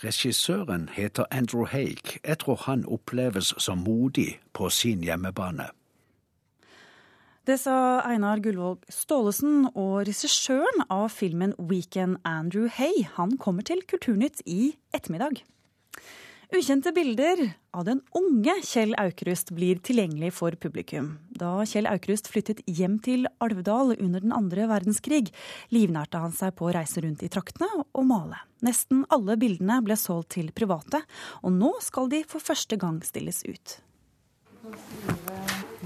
Regissøren 0.04 0.89
heter 0.94 1.26
Andrew 1.32 1.65
Haig. 1.65 2.17
Jeg 2.24 2.39
tror 2.39 2.56
han 2.65 2.86
oppleves 2.86 3.54
som 3.58 3.84
modig 3.86 4.39
på 4.54 4.70
sin 4.70 5.04
hjemmebane. 5.04 5.70
Det 7.48 7.58
sa 7.60 8.02
Einar 8.06 8.39
Gullvåg 8.39 8.84
Staalesen, 8.89 9.65
og 9.74 10.06
regissøren 10.08 10.84
av 10.94 11.08
filmen 11.10 11.56
Weekend 11.58 12.20
Andrew 12.26 12.67
Hay, 12.70 13.08
han 13.17 13.38
kommer 13.38 13.65
til 13.65 13.82
Kulturnytt 13.89 14.44
i 14.46 14.76
ettermiddag. 14.94 15.41
Ukjente 16.52 16.92
bilder 16.92 17.54
av 17.72 17.86
den 17.88 18.02
unge 18.12 18.52
Kjell 18.68 18.92
Aukrust 19.00 19.54
blir 19.56 19.78
tilgjengelig 19.80 20.34
for 20.36 20.52
publikum. 20.60 21.14
Da 21.32 21.62
Kjell 21.64 21.88
Aukrust 21.88 22.28
flyttet 22.28 22.60
hjem 22.68 22.98
til 23.00 23.24
Alvdal 23.40 23.94
under 23.96 24.20
den 24.20 24.34
andre 24.36 24.66
verdenskrig, 24.68 25.30
livnærte 25.72 26.20
han 26.20 26.36
seg 26.36 26.52
på 26.60 26.68
å 26.68 26.74
reise 26.76 27.06
rundt 27.06 27.24
i 27.24 27.30
traktene 27.32 27.86
og 27.86 28.04
male. 28.10 28.42
Nesten 28.68 29.06
alle 29.16 29.38
bildene 29.40 29.80
ble 29.86 29.96
solgt 29.96 30.34
til 30.36 30.52
private, 30.52 31.00
og 31.40 31.56
nå 31.56 31.72
skal 31.80 32.12
de 32.12 32.20
for 32.28 32.44
første 32.44 32.76
gang 32.76 33.00
stilles 33.08 33.46
ut. 33.48 33.78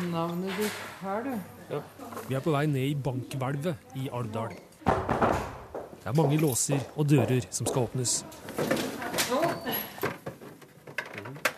Navnet 0.10 0.58
ditt 0.58 0.82
her, 1.04 1.30
du. 1.30 1.75
Ja. 1.75 1.84
Vi 2.25 2.39
er 2.39 2.41
på 2.41 2.56
vei 2.58 2.65
ned 2.73 2.89
i 2.89 2.97
bankhvelvet 3.06 4.01
i 4.01 4.10
Alvdal. 4.10 4.58
Det 4.82 6.10
er 6.10 6.17
mange 6.17 6.41
låser 6.41 6.82
og 6.97 7.06
dører 7.13 7.45
som 7.54 7.69
skal 7.69 7.86
åpnes. 7.86 8.23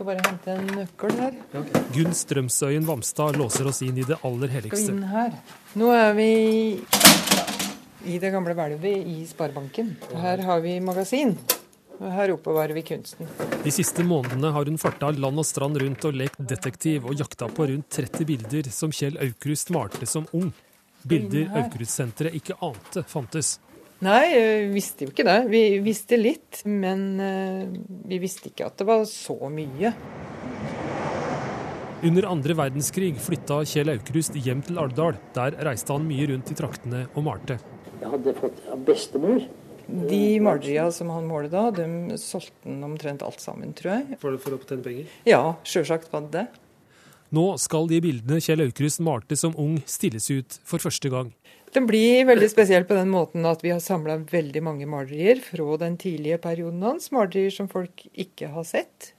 Skal 0.07 0.15
bare 0.15 0.31
hente 0.31 0.53
en 0.55 0.67
nøkkel 0.71 1.17
her. 1.19 1.33
Gunn 1.91 2.13
Strømsøyen 2.15 2.85
Vamstad 2.87 3.35
låser 3.35 3.67
oss 3.67 3.81
inn 3.83 3.97
i 3.99 4.05
det 4.07 4.15
aller 4.23 4.47
helligste. 4.53 4.93
inn 4.93 5.01
her. 5.03 5.33
Nå 5.75 5.89
er 5.91 6.13
vi 6.15 6.27
i 8.07 8.15
det 8.15 8.31
gamle 8.31 8.55
hvelvet 8.55 9.03
i 9.03 9.25
Sparebanken. 9.27 9.97
Her 10.15 10.45
har 10.47 10.63
vi 10.63 10.77
magasin. 10.79 11.35
Og 11.99 12.07
her 12.13 12.31
oppbevarer 12.37 12.71
vi 12.77 12.85
kunsten. 12.87 13.27
De 13.65 13.73
siste 13.73 14.05
månedene 14.07 14.53
har 14.55 14.71
hun 14.71 14.79
farta 14.79 15.11
land 15.11 15.43
og 15.43 15.49
strand 15.49 15.75
rundt 15.83 16.07
og 16.07 16.15
lekt 16.23 16.39
detektiv 16.39 17.03
og 17.03 17.19
jakta 17.19 17.51
på 17.51 17.67
rundt 17.67 17.89
30 17.91 18.31
bilder 18.31 18.71
som 18.71 18.95
Kjell 18.95 19.19
Aukrust 19.27 19.75
malte 19.75 20.07
som 20.07 20.29
ung. 20.31 20.53
Bilder. 21.03 21.51
Aukrust-senteret 21.51 22.39
ikke 22.39 22.55
ante 22.63 23.03
fantes. 23.03 23.57
Nei, 24.05 24.25
vi 24.29 24.73
visste 24.75 25.07
jo 25.07 25.11
ikke 25.11 25.25
det. 25.25 25.39
Vi 25.49 25.61
visste 25.81 26.19
litt, 26.19 26.61
men 26.69 27.05
eh, 27.17 27.63
vi 28.05 28.19
visste 28.21 28.51
ikke 28.51 28.67
at 28.69 28.77
det 28.77 28.85
var 28.85 29.05
så 29.09 29.37
mye. 29.49 29.93
Under 32.05 32.27
andre 32.29 32.53
verdenskrig 32.59 33.15
flytta 33.17 33.63
Kjell 33.65 33.89
Aukrust 33.95 34.37
hjem 34.37 34.61
til 34.67 34.77
Alvdal. 34.77 35.17
Der 35.33 35.57
reiste 35.65 35.95
han 35.95 36.05
mye 36.05 36.27
rundt 36.29 36.51
i 36.53 36.57
traktene 36.59 37.07
og 37.15 37.25
malte. 37.25 37.57
Jeg 37.97 38.11
hadde 38.11 38.35
fått 38.37 38.61
av 38.69 38.83
bestemor. 38.85 39.41
De 39.87 40.21
maleriene 40.43 40.93
som 40.93 41.09
han 41.15 41.25
målte 41.25 41.55
da, 41.55 41.71
de 41.73 42.19
solgte 42.21 42.67
han 42.67 42.85
omtrent 42.85 43.25
alt 43.25 43.41
sammen, 43.41 43.73
tror 43.73 43.95
jeg. 43.95 44.19
For, 44.21 44.35
å 44.35 44.61
tjene 44.61 44.83
penger? 44.85 45.11
Ja, 45.25 45.41
sjølsagt 45.65 46.11
var 46.13 46.27
det 46.27 46.33
det. 46.35 46.45
Nå 47.33 47.47
skal 47.59 47.89
de 47.89 47.97
bildene 48.03 48.37
Kjell 48.43 48.67
Aukrust 48.67 49.01
malte 49.03 49.35
som 49.39 49.57
ung, 49.59 49.79
stilles 49.89 50.29
ut 50.29 50.61
for 50.67 50.83
første 50.83 51.09
gang. 51.11 51.33
Den 51.77 51.85
blir 51.85 52.25
veldig 52.25 52.47
spesiell 52.49 52.87
på 52.89 52.95
den 52.97 53.11
måten 53.13 53.45
at 53.45 53.61
vi 53.61 53.69
har 53.69 53.81
samla 53.83 54.15
veldig 54.31 54.63
mange 54.65 54.87
malerier 54.89 55.37
fra 55.45 55.75
den 55.77 55.93
tidlige 56.01 56.39
perioden 56.41 56.81
hans. 56.81 57.11
Malerier 57.13 57.53
som 57.53 57.67
folk 57.69 58.01
ikke 58.17 58.49
har 58.49 58.65
sett. 58.65 59.11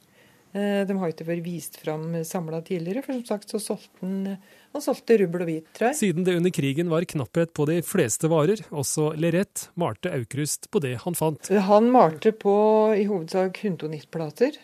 Eh, 0.51 0.83
De 0.89 0.97
har 0.99 1.13
ikke 1.13 1.29
vært 1.29 1.45
vist 1.45 1.79
fram 1.79 2.17
samla 2.27 2.59
tidligere, 2.67 3.05
for 3.05 3.15
som 3.15 3.29
sagt 3.29 3.55
så 3.55 3.61
solgte 3.63 4.03
han 4.03 4.39
han 4.75 4.83
solgte 4.85 5.17
rubbel 5.23 5.45
og 5.45 5.49
hvit, 5.49 5.69
tror 5.73 5.87
jeg. 5.89 5.97
Siden 6.01 6.27
det 6.27 6.35
under 6.37 6.53
krigen 6.53 6.91
var 6.91 7.07
knapphet 7.09 7.55
på 7.57 7.65
de 7.71 7.79
fleste 7.87 8.29
varer, 8.29 8.61
også 8.69 9.13
lerret, 9.17 9.69
malte 9.81 10.11
Aukrust 10.13 10.69
på 10.75 10.83
det 10.83 10.97
han 11.07 11.17
fant. 11.17 11.49
Han 11.71 11.89
malte 11.95 12.35
på 12.37 12.57
i 12.99 13.07
hovedsak 13.09 13.63
hundtonittplater. 13.63 14.59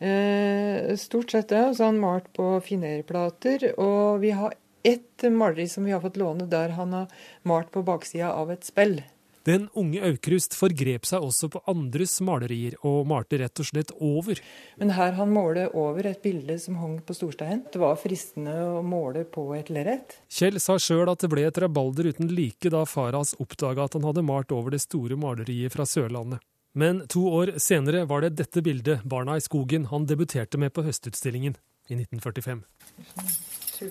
Eh, 0.00 0.96
stort 0.96 1.30
sett 1.32 1.48
det. 1.52 1.62
Og 1.70 1.76
så 1.76 1.86
har 1.86 1.92
han 1.92 2.02
malt 2.02 2.28
på 2.36 2.50
finerplater. 2.66 3.70
Og 3.78 4.20
vi 4.22 4.34
har 4.36 4.56
ett 4.82 5.24
maleri 5.32 5.68
som 5.68 5.84
vi 5.84 5.92
har 5.94 6.00
fått 6.00 6.20
låne 6.20 6.46
der 6.50 6.76
han 6.76 6.92
har 6.92 7.08
malt 7.42 7.70
på 7.70 7.82
baksida 7.82 8.32
av 8.32 8.52
et 8.52 8.64
spill. 8.64 9.00
Den 9.48 9.68
unge 9.72 10.02
Aukrust 10.04 10.52
forgrep 10.52 11.06
seg 11.08 11.24
også 11.24 11.48
på 11.54 11.62
andres 11.70 12.18
malerier, 12.24 12.74
og 12.84 13.06
malte 13.08 13.38
rett 13.40 13.62
og 13.62 13.68
slett 13.70 13.92
over. 13.96 14.40
Men 14.76 14.92
her 14.98 15.14
han 15.16 15.32
måler 15.32 15.72
over 15.76 16.10
et 16.10 16.20
bilde 16.22 16.58
som 16.60 16.76
hang 16.76 16.98
på 17.00 17.16
storstein. 17.16 17.62
Det 17.72 17.80
var 17.80 17.96
fristende 18.00 18.52
å 18.68 18.82
måle 18.84 19.24
på 19.24 19.46
et 19.56 19.72
lerret. 19.72 20.18
Kjell 20.28 20.60
sa 20.60 20.76
sjøl 20.76 21.08
at 21.08 21.24
det 21.24 21.32
ble 21.32 21.46
et 21.48 21.60
rabalder 21.64 22.10
uten 22.12 22.28
like 22.36 22.72
da 22.72 22.84
far 22.84 23.16
hans 23.16 23.32
oppdaga 23.40 23.88
at 23.88 23.96
han 23.96 24.04
hadde 24.10 24.26
malt 24.28 24.52
over 24.52 24.76
det 24.76 24.82
store 24.84 25.16
maleriet 25.20 25.72
fra 25.72 25.88
Sørlandet. 25.88 26.44
Men 26.76 27.06
to 27.10 27.24
år 27.26 27.56
senere 27.58 28.04
var 28.06 28.22
det 28.22 28.36
dette 28.38 28.62
bildet, 28.62 29.02
'Barna 29.02 29.40
i 29.40 29.42
skogen', 29.42 29.88
han 29.90 30.06
debuterte 30.06 30.58
med 30.58 30.72
på 30.76 30.84
Høstutstillingen 30.86 31.56
i 31.88 31.96
1945. 31.96 32.62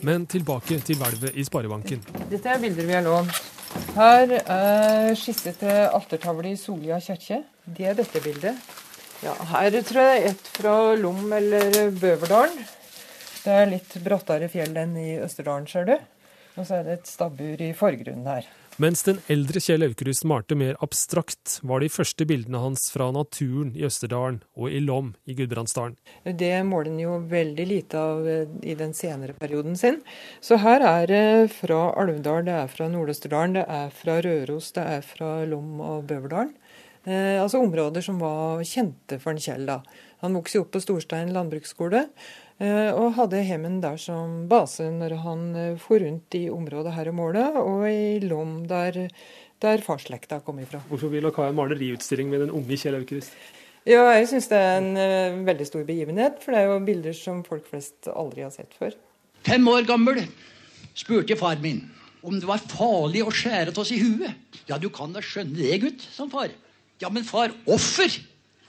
Men 0.06 0.25
tilbake 0.30 0.80
til 0.86 0.99
hvelvet 0.99 1.38
i 1.38 1.45
Sparebanken. 1.47 2.04
Dette 2.30 2.52
er 2.52 2.62
bilder 2.62 2.86
vi 2.88 2.95
har 2.97 3.06
lånt. 3.06 3.39
Her 3.95 4.34
er 4.39 5.15
skisse 5.17 5.54
til 5.60 5.88
altertavle 5.88 6.54
i 6.54 6.60
Solia 6.60 6.99
kirke. 7.04 7.43
Det 7.65 7.88
er 7.89 7.97
dette 7.97 8.21
bildet. 8.23 8.58
Ja, 9.23 9.34
her 9.52 9.75
tror 9.84 10.06
jeg 10.06 10.21
det 10.21 10.30
er 10.30 10.30
et 10.32 10.52
fra 10.56 10.75
Lom 10.95 11.34
eller 11.36 11.91
Bøverdalen. 11.91 12.62
Det 13.43 13.56
er 13.56 13.69
litt 13.71 13.97
brattere 14.04 14.49
fjell 14.52 14.78
enn 14.78 14.95
i 14.99 15.10
Østerdalen, 15.23 15.67
ser 15.67 15.88
du. 15.89 15.95
Og 16.56 16.65
så 16.67 16.80
er 16.80 16.88
det 16.88 16.97
et 16.99 17.10
stabbur 17.10 17.62
i 17.63 17.73
forgrunnen 17.78 18.28
her. 18.28 18.47
Mens 18.79 19.01
den 19.03 19.17
eldre 19.27 19.59
Kjell 19.59 19.83
Aukrust 19.83 20.23
malte 20.29 20.55
mer 20.55 20.77
abstrakt, 20.79 21.57
var 21.67 21.81
de 21.83 21.89
første 21.91 22.23
bildene 22.23 22.61
hans 22.63 22.85
fra 22.93 23.09
naturen 23.11 23.73
i 23.75 23.83
Østerdalen 23.83 24.37
og 24.55 24.71
i 24.71 24.79
Lom 24.79 25.09
i 25.27 25.35
Gudbrandsdalen. 25.35 25.97
Det 26.23 26.53
måler 26.63 26.93
han 26.93 27.01
jo 27.01 27.17
veldig 27.27 27.65
lite 27.67 27.99
av 27.99 28.23
eh, 28.23 28.53
i 28.63 28.77
den 28.79 28.95
senere 28.95 29.35
perioden 29.35 29.75
sin. 29.75 29.99
Så 30.39 30.61
her 30.63 30.85
er 30.87 31.11
det 31.11 31.51
fra 31.57 31.89
Alvdal, 31.99 32.45
det 32.47 32.55
er 32.55 32.71
fra 32.71 32.87
Nord-Østerdalen, 32.93 33.59
det 33.59 33.67
er 33.67 33.91
fra 33.99 34.21
Røros, 34.23 34.71
det 34.79 34.87
er 34.95 35.03
fra 35.03 35.33
Lom 35.43 35.83
og 35.83 36.07
Bøverdalen. 36.07 36.55
Eh, 37.03 37.35
altså 37.35 37.59
områder 37.59 38.05
som 38.05 38.23
var 38.23 38.63
kjente 38.63 39.19
for 39.19 39.35
en 39.35 39.43
Kjell. 39.43 39.67
da. 39.67 39.81
Han 40.23 40.39
vokste 40.39 40.61
jo 40.61 40.69
opp 40.69 40.71
på 40.77 40.85
Storstein 40.87 41.35
landbruksskole. 41.35 42.07
Eh, 42.60 42.91
Og 42.93 43.15
hadde 43.17 43.43
hemmen 43.48 43.80
der 43.84 44.00
som 44.02 44.48
base 44.52 44.89
når 44.93 45.17
han 45.26 45.45
eh, 45.56 45.78
for 45.82 46.04
rundt 46.04 46.36
i 46.38 46.48
området 46.54 46.95
her 46.95 47.12
og 47.12 47.17
målet, 47.19 47.60
og 47.60 47.88
i 47.89 48.19
Lom 48.24 48.62
der, 48.69 49.08
der 49.63 49.86
farsslekta 49.86 50.41
kom 50.45 50.62
ifra. 50.63 50.84
Hvorfor 50.91 51.12
vil 51.12 51.26
dere 51.26 51.36
ha 51.41 51.50
en 51.50 51.60
maleriutstilling 51.60 52.32
med 52.32 52.45
den 52.45 52.54
unge 52.56 52.80
Kjell 52.80 53.00
Aukrust? 53.00 53.36
Ja, 53.88 54.04
jeg 54.13 54.28
syns 54.30 54.50
det 54.52 54.58
er 54.60 54.78
en 54.78 54.91
eh, 55.00 55.38
veldig 55.48 55.65
stor 55.67 55.86
begivenhet, 55.88 56.41
for 56.43 56.54
det 56.54 56.62
er 56.62 56.67
jo 56.69 56.82
bilder 56.86 57.15
som 57.15 57.43
folk 57.48 57.67
flest 57.69 58.10
aldri 58.12 58.43
har 58.43 58.52
sett 58.54 58.76
før. 58.78 58.98
Fem 59.48 59.63
år 59.72 59.88
gammel 59.88 60.19
spurte 61.00 61.38
far 61.39 61.62
min 61.63 61.86
om 62.19 62.36
det 62.36 62.48
var 62.50 62.60
farlig 62.60 63.22
å 63.24 63.32
skjære 63.32 63.72
oss 63.80 63.93
i 63.95 64.02
huet. 64.02 64.58
Ja, 64.67 64.78
du 64.78 64.89
kan 64.91 65.13
da 65.15 65.24
skjønne 65.24 65.56
det, 65.56 65.78
gutt, 65.84 66.04
sa 66.04 66.28
far. 66.32 66.52
Ja, 67.00 67.08
men 67.13 67.24
far, 67.24 67.54
hvorfor 67.63 68.12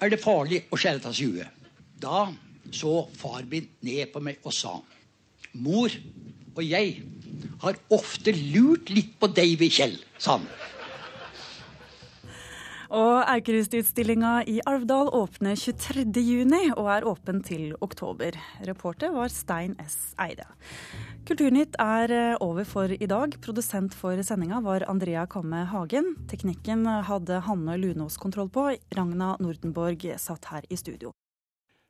er 0.01 0.13
det 0.13 0.21
farlig 0.23 0.63
å 0.71 0.79
skjære 0.79 1.11
oss 1.11 1.19
i 1.19 1.27
huet? 1.33 1.67
Da 2.01 2.29
så 2.73 3.05
far 3.19 3.47
min 3.51 3.69
ned 3.87 4.13
på 4.13 4.23
meg 4.25 4.43
og 4.47 4.55
sa 4.55 4.79
Mor 5.59 5.91
og 6.57 6.67
jeg 6.67 7.01
har 7.63 7.79
ofte 7.95 8.35
lurt 8.35 8.91
litt 8.93 9.15
på 9.21 9.31
Davy 9.33 9.71
Kjell, 9.73 9.97
sa 10.19 10.39
han. 10.39 10.47
Og 12.91 13.21
Aukrust-utstillinga 13.23 14.41
i 14.51 14.57
Alvdal 14.67 15.13
åpner 15.15 15.55
23.6 15.55 16.73
og 16.75 16.89
er 16.91 17.07
åpen 17.07 17.39
til 17.47 17.77
oktober. 17.87 18.35
Reporter 18.67 19.15
var 19.15 19.31
Stein 19.31 19.77
S. 19.79 20.11
Eide. 20.19 20.49
Kulturnytt 21.29 21.79
er 21.79 22.11
eh, 22.11 22.35
over 22.43 22.67
for 22.67 22.91
i 22.91 23.07
dag. 23.07 23.39
Produsent 23.45 23.95
for 23.95 24.19
sendinga 24.27 24.59
var 24.67 24.89
Andrea 24.91 25.29
Komme 25.31 25.63
Hagen. 25.71 26.17
Teknikken 26.33 26.83
hadde 27.07 27.45
Hanne 27.47 27.79
Lunås 27.79 28.19
kontroll 28.19 28.51
på. 28.51 28.73
Ragna 28.99 29.37
Nordenborg 29.39 30.11
satt 30.19 30.51
her 30.51 30.67
i 30.67 30.81
studio. 30.81 31.15